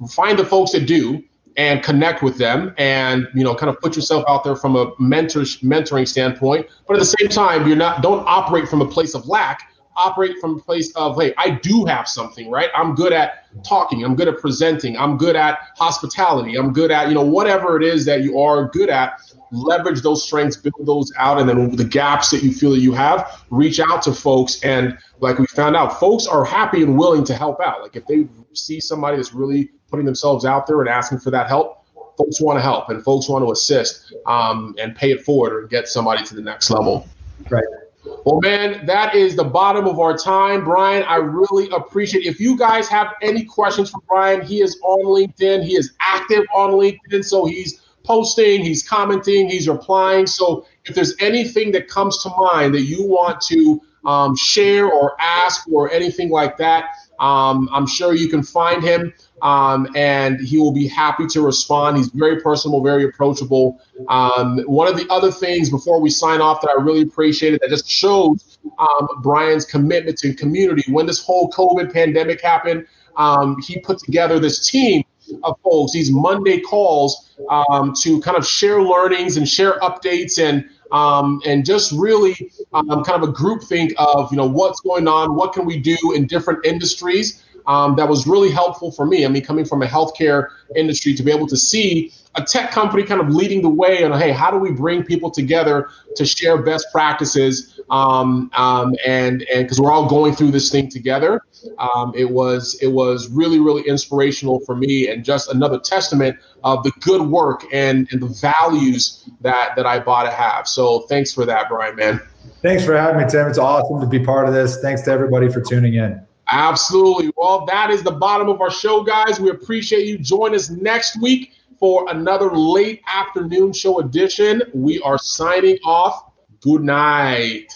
find 0.10 0.38
the 0.38 0.46
folks 0.46 0.72
that 0.74 0.86
do 0.86 1.24
and 1.58 1.84
connect 1.84 2.24
with 2.24 2.38
them 2.38 2.74
and 2.78 3.28
you 3.34 3.44
know 3.44 3.54
kind 3.54 3.70
of 3.70 3.80
put 3.82 3.96
yourself 3.96 4.24
out 4.28 4.44
there 4.44 4.56
from 4.56 4.76
a 4.76 4.94
mentor 5.00 5.42
mentoring 5.42 6.08
standpoint 6.08 6.66
but 6.88 6.96
at 6.96 7.00
the 7.00 7.06
same 7.20 7.28
time 7.28 7.68
you're 7.68 7.76
not 7.76 8.02
don't 8.02 8.24
operate 8.26 8.70
from 8.70 8.82
a 8.82 8.88
place 8.88 9.14
of 9.14 9.28
lack 9.28 9.71
operate 10.06 10.38
from 10.40 10.58
a 10.58 10.60
place 10.60 10.94
of 10.96 11.20
hey 11.20 11.34
i 11.38 11.50
do 11.50 11.86
have 11.86 12.08
something 12.08 12.52
right? 12.52 12.70
I'm 12.76 12.96
good 12.96 13.14
at 13.14 13.46
talking. 13.64 14.04
I'm 14.04 14.16
good 14.16 14.28
at 14.28 14.38
presenting. 14.38 14.98
I'm 14.98 15.18
good 15.18 15.36
at 15.36 15.60
hospitality. 15.78 16.56
I'm 16.56 16.74
good 16.74 16.92
at 16.92 17.08
you 17.08 17.14
know 17.14 17.26
whatever 17.26 17.78
it 17.78 17.84
is 17.84 18.06
that 18.06 18.22
you 18.24 18.40
are 18.40 18.68
good 18.70 18.90
at 18.90 19.20
leverage 19.54 20.02
those 20.02 20.24
strengths 20.24 20.56
build 20.56 20.86
those 20.86 21.12
out 21.18 21.38
and 21.38 21.50
then 21.50 21.76
the 21.76 21.84
gaps 21.84 22.30
that 22.30 22.42
you 22.42 22.54
feel 22.54 22.72
that 22.72 22.80
you 22.80 22.94
have 22.94 23.44
reach 23.50 23.80
out 23.80 24.02
to 24.04 24.14
folks. 24.14 24.64
And 24.64 24.98
like 25.20 25.40
we 25.40 25.46
found 25.48 25.76
out 25.76 26.00
folks 26.00 26.26
are 26.26 26.46
happy 26.46 26.84
and 26.84 26.98
willing 26.98 27.24
to 27.26 27.36
help 27.36 27.60
out. 27.60 27.82
Like 27.82 27.96
if 27.96 28.06
they 28.08 28.28
see 28.54 28.80
somebody 28.80 29.18
that's 29.18 29.34
really 29.34 29.72
putting 29.90 30.06
themselves 30.06 30.46
out 30.46 30.68
there 30.68 30.80
and 30.80 30.90
asking 30.90 31.20
for 31.20 31.32
that 31.32 31.48
help 31.48 31.80
folks 32.18 32.42
want 32.42 32.58
to 32.58 32.62
help 32.62 32.90
and 32.90 33.04
folks 33.04 33.28
want 33.28 33.44
to 33.44 33.52
assist 33.52 34.14
um, 34.26 34.76
and 34.78 34.96
pay 34.96 35.12
it 35.12 35.22
forward 35.22 35.54
or 35.54 35.68
get 35.68 35.88
somebody 35.88 36.24
to 36.24 36.36
the 36.36 36.42
next 36.42 36.70
level. 36.70 37.08
Right 37.50 37.64
well, 38.04 38.40
man, 38.42 38.86
that 38.86 39.16
is 39.16 39.36
the 39.36 39.44
bottom 39.44 39.86
of 39.86 40.00
our 40.00 40.18
time. 40.18 40.64
Bryan, 40.64 41.04
I 41.04 41.18
really 41.18 41.70
appreciate 41.70 42.26
it. 42.26 42.30
If 42.30 42.40
you 42.40 42.58
guys 42.58 42.88
have 42.88 43.14
any 43.22 43.46
questions 43.46 43.92
for 43.92 44.02
Bryan, 44.08 44.42
he 44.42 44.62
is 44.62 44.80
on 44.84 45.06
LinkedIn. 45.06 45.64
He 45.64 45.76
is 45.76 45.94
active 46.00 46.44
on 46.54 46.72
LinkedIn. 46.72 47.24
So 47.24 47.46
he's 47.46 47.82
posting, 48.04 48.64
he's 48.64 48.88
commenting, 48.88 49.50
he's 49.50 49.68
replying. 49.68 50.26
So 50.26 50.66
if 50.86 50.96
there's 50.96 51.16
anything 51.20 51.72
that 51.74 51.88
comes 51.88 52.18
to 52.24 52.30
mind 52.30 52.74
that 52.74 52.82
you 52.82 53.06
want 53.06 53.42
to 53.42 53.82
um, 54.06 54.36
share 54.36 54.92
or 54.92 55.16
ask 55.20 55.68
or 55.68 55.92
anything 55.92 56.30
like 56.30 56.58
that, 56.58 56.86
um, 57.20 57.70
I'm 57.72 57.86
sure 57.86 58.16
you 58.16 58.30
can 58.30 58.42
find 58.42 58.84
him 58.84 59.14
um, 59.42 59.88
and 59.96 60.40
he 60.40 60.58
will 60.58 60.72
be 60.72 60.88
happy 60.88 61.26
to 61.28 61.42
respond. 61.42 61.98
He's 61.98 62.10
very 62.10 62.42
personable, 62.42 62.84
very 62.84 63.06
approachable. 63.06 63.82
Um, 64.08 64.60
one 64.66 64.88
of 64.88 64.98
the 64.98 65.08
other 65.10 65.32
things 65.32 65.70
before 65.70 66.00
we 66.00 66.10
sign 66.10 66.42
off 66.42 66.62
that 66.62 66.70
I 66.70 66.82
really 66.82 67.02
appreciated 67.02 67.60
that 67.62 67.70
just 67.70 67.90
shows 67.90 68.60
um, 68.80 69.08
Bryan's 69.22 69.66
commitment 69.66 70.18
to 70.20 70.34
community. 70.34 70.92
When 70.92 71.06
this 71.06 71.24
whole 71.24 71.50
COVID 71.52 71.92
pandemic 71.92 72.42
happened, 72.42 72.86
um, 73.18 73.62
he 73.62 73.80
put 73.80 74.00
together 74.00 74.40
this 74.40 74.70
team 74.70 75.04
of 75.44 75.58
folks, 75.64 75.94
these 75.94 76.12
Monday 76.12 76.60
calls 76.60 77.32
um, 77.50 77.94
to 78.02 78.20
kind 78.22 78.38
of 78.38 78.46
share 78.46 78.82
learnings 78.82 79.38
and 79.38 79.48
share 79.48 79.80
updates 79.80 80.42
and 80.42 80.68
um, 80.92 81.42
and 81.46 81.66
just 81.66 81.94
really 81.94 82.52
um, 82.74 83.04
kind 83.04 83.24
of 83.24 83.30
a 83.30 83.32
group 83.32 83.64
think 83.64 83.94
of 83.98 84.32
you 84.32 84.38
know 84.38 84.48
what's 84.48 84.82
going 84.82 85.08
on, 85.08 85.36
what 85.36 85.54
can 85.54 85.66
we 85.66 85.80
do 85.80 85.98
in 86.14 86.28
different 86.28 86.66
industries. 86.66 87.44
Um, 87.68 87.96
that 87.96 88.10
was 88.10 88.28
really 88.28 88.52
helpful 88.52 88.92
for 88.92 89.06
me. 89.06 89.26
I 89.26 89.30
mean, 89.30 89.44
coming 89.44 89.66
from 89.66 89.82
a 89.82 89.88
healthcare 89.88 90.50
industry 90.76 91.14
to 91.16 91.24
be 91.24 91.32
able 91.32 91.48
to 91.48 91.58
see 91.58 92.12
a 92.36 92.44
tech 92.44 92.72
company 92.72 93.04
kind 93.04 93.20
of 93.20 93.30
leading 93.30 93.62
the 93.62 93.70
way 93.70 94.04
on, 94.04 94.18
hey, 94.18 94.32
how 94.32 94.50
do 94.50 94.58
we 94.58 94.72
bring 94.72 95.04
people 95.04 95.30
together 95.30 95.90
to 96.16 96.26
share 96.26 96.62
best 96.62 96.88
practices? 96.92 97.80
Um, 97.90 98.50
um, 98.54 98.96
and 99.06 99.44
and 99.54 99.64
because 99.64 99.80
we're 99.82 99.92
all 99.92 100.08
going 100.08 100.34
through 100.34 100.52
this 100.52 100.72
thing 100.72 100.90
together, 100.90 101.42
um, 101.78 102.14
it 102.16 102.30
was 102.30 102.78
it 102.82 102.88
was 102.88 103.30
really 103.30 103.60
really 103.60 103.84
inspirational 103.88 104.62
for 104.62 104.76
me 104.76 105.10
and 105.10 105.26
just 105.26 105.52
another 105.54 105.80
testament 105.80 106.38
of 106.64 106.84
the 106.84 106.92
good 107.02 107.22
work 107.22 107.64
and 107.74 108.08
and 108.12 108.22
the 108.22 108.28
values 108.28 109.30
that 109.42 109.76
that 109.76 109.86
Ibotta 109.86 110.32
have. 110.32 110.68
So 110.68 111.02
thanks 111.02 111.34
for 111.34 111.46
that, 111.46 111.68
Bryan, 111.68 111.96
man. 111.96 112.22
Thanks 112.62 112.86
for 112.86 112.96
having 112.96 113.22
me, 113.22 113.28
Tim. 113.30 113.48
It's 113.48 113.58
awesome 113.58 114.00
to 114.00 114.08
be 114.08 114.20
part 114.20 114.48
of 114.48 114.54
this. 114.54 114.80
Thanks 114.82 115.02
to 115.04 115.12
everybody 115.12 115.50
for 115.50 115.62
tuning 115.62 115.96
in. 115.96 116.26
Absolutely. 116.52 117.32
Well, 117.38 117.66
that 117.66 117.90
is 117.90 118.04
the 118.04 118.12
bottom 118.12 118.50
of 118.50 118.62
our 118.62 118.72
show, 118.72 119.04
guys. 119.04 119.40
We 119.40 119.50
appreciate 119.50 120.06
you. 120.06 120.18
Join 120.18 120.54
us 120.54 120.70
next 120.70 121.22
week 121.22 121.54
for 121.80 122.10
another 122.10 122.52
late 122.52 123.02
afternoon 123.08 123.74
show 123.74 124.00
edition. 124.00 124.62
We 124.74 125.00
are 125.02 125.18
signing 125.18 125.78
off. 125.84 126.32
Good 126.62 126.84
night. 126.84 127.74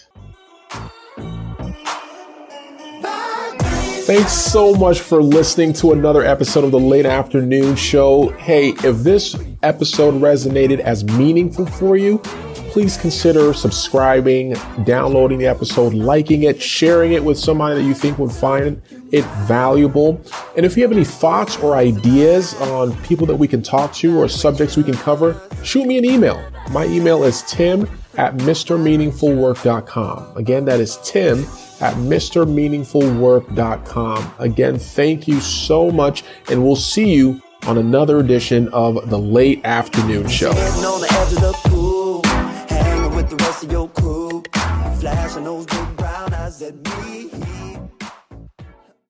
Thanks 4.05 4.33
so 4.33 4.75
much 4.75 4.99
for 4.99 5.23
listening 5.23 5.73
to 5.73 5.91
another 5.91 6.21
episode 6.21 6.63
of 6.63 6.69
the 6.69 6.79
Late 6.79 7.07
Afternoon 7.07 7.75
Show. 7.75 8.29
Hey, 8.37 8.69
if 8.83 8.97
this 8.97 9.35
episode 9.63 10.21
resonated 10.21 10.77
as 10.77 11.03
meaningful 11.03 11.65
for 11.65 11.97
you, 11.97 12.21
please 12.75 12.97
consider 12.97 13.53
subscribing, 13.53 14.53
downloading 14.83 15.39
the 15.39 15.45
episode, 15.45 15.93
liking 15.93 16.43
it, 16.43 16.61
sharing 16.61 17.13
it 17.13 17.23
with 17.23 17.39
somebody 17.39 17.73
that 17.73 17.83
you 17.87 17.93
think 17.93 18.19
would 18.19 18.33
find 18.33 18.81
it 19.13 19.23
valuable. 19.47 20.21
And 20.57 20.65
if 20.65 20.75
you 20.75 20.83
have 20.83 20.91
any 20.91 21.05
thoughts 21.05 21.55
or 21.59 21.77
ideas 21.77 22.53
on 22.55 22.93
people 23.03 23.25
that 23.27 23.37
we 23.37 23.47
can 23.47 23.63
talk 23.63 23.93
to 23.93 24.19
or 24.19 24.27
subjects 24.27 24.75
we 24.75 24.83
can 24.83 24.95
cover, 24.95 25.41
shoot 25.63 25.87
me 25.87 25.97
an 25.97 26.03
email. 26.03 26.45
My 26.71 26.85
email 26.87 27.23
is 27.23 27.43
tim 27.43 27.83
at 28.17 28.35
mrmeaningfulwork.com. 28.35 30.35
Again, 30.35 30.65
that 30.65 30.81
is 30.81 30.97
tim 30.97 31.45
at 31.79 31.93
mrmeaningfulwork.com. 31.93 34.33
Again, 34.37 34.79
thank 34.79 35.29
you 35.29 35.39
so 35.39 35.91
much, 35.91 36.25
and 36.49 36.61
we'll 36.61 36.75
see 36.75 37.13
you 37.13 37.41
on 37.67 37.77
another 37.77 38.19
edition 38.19 38.67
of 38.73 39.09
the 39.09 39.17
Late 39.17 39.61
Afternoon 39.63 40.27
Show. 40.27 40.51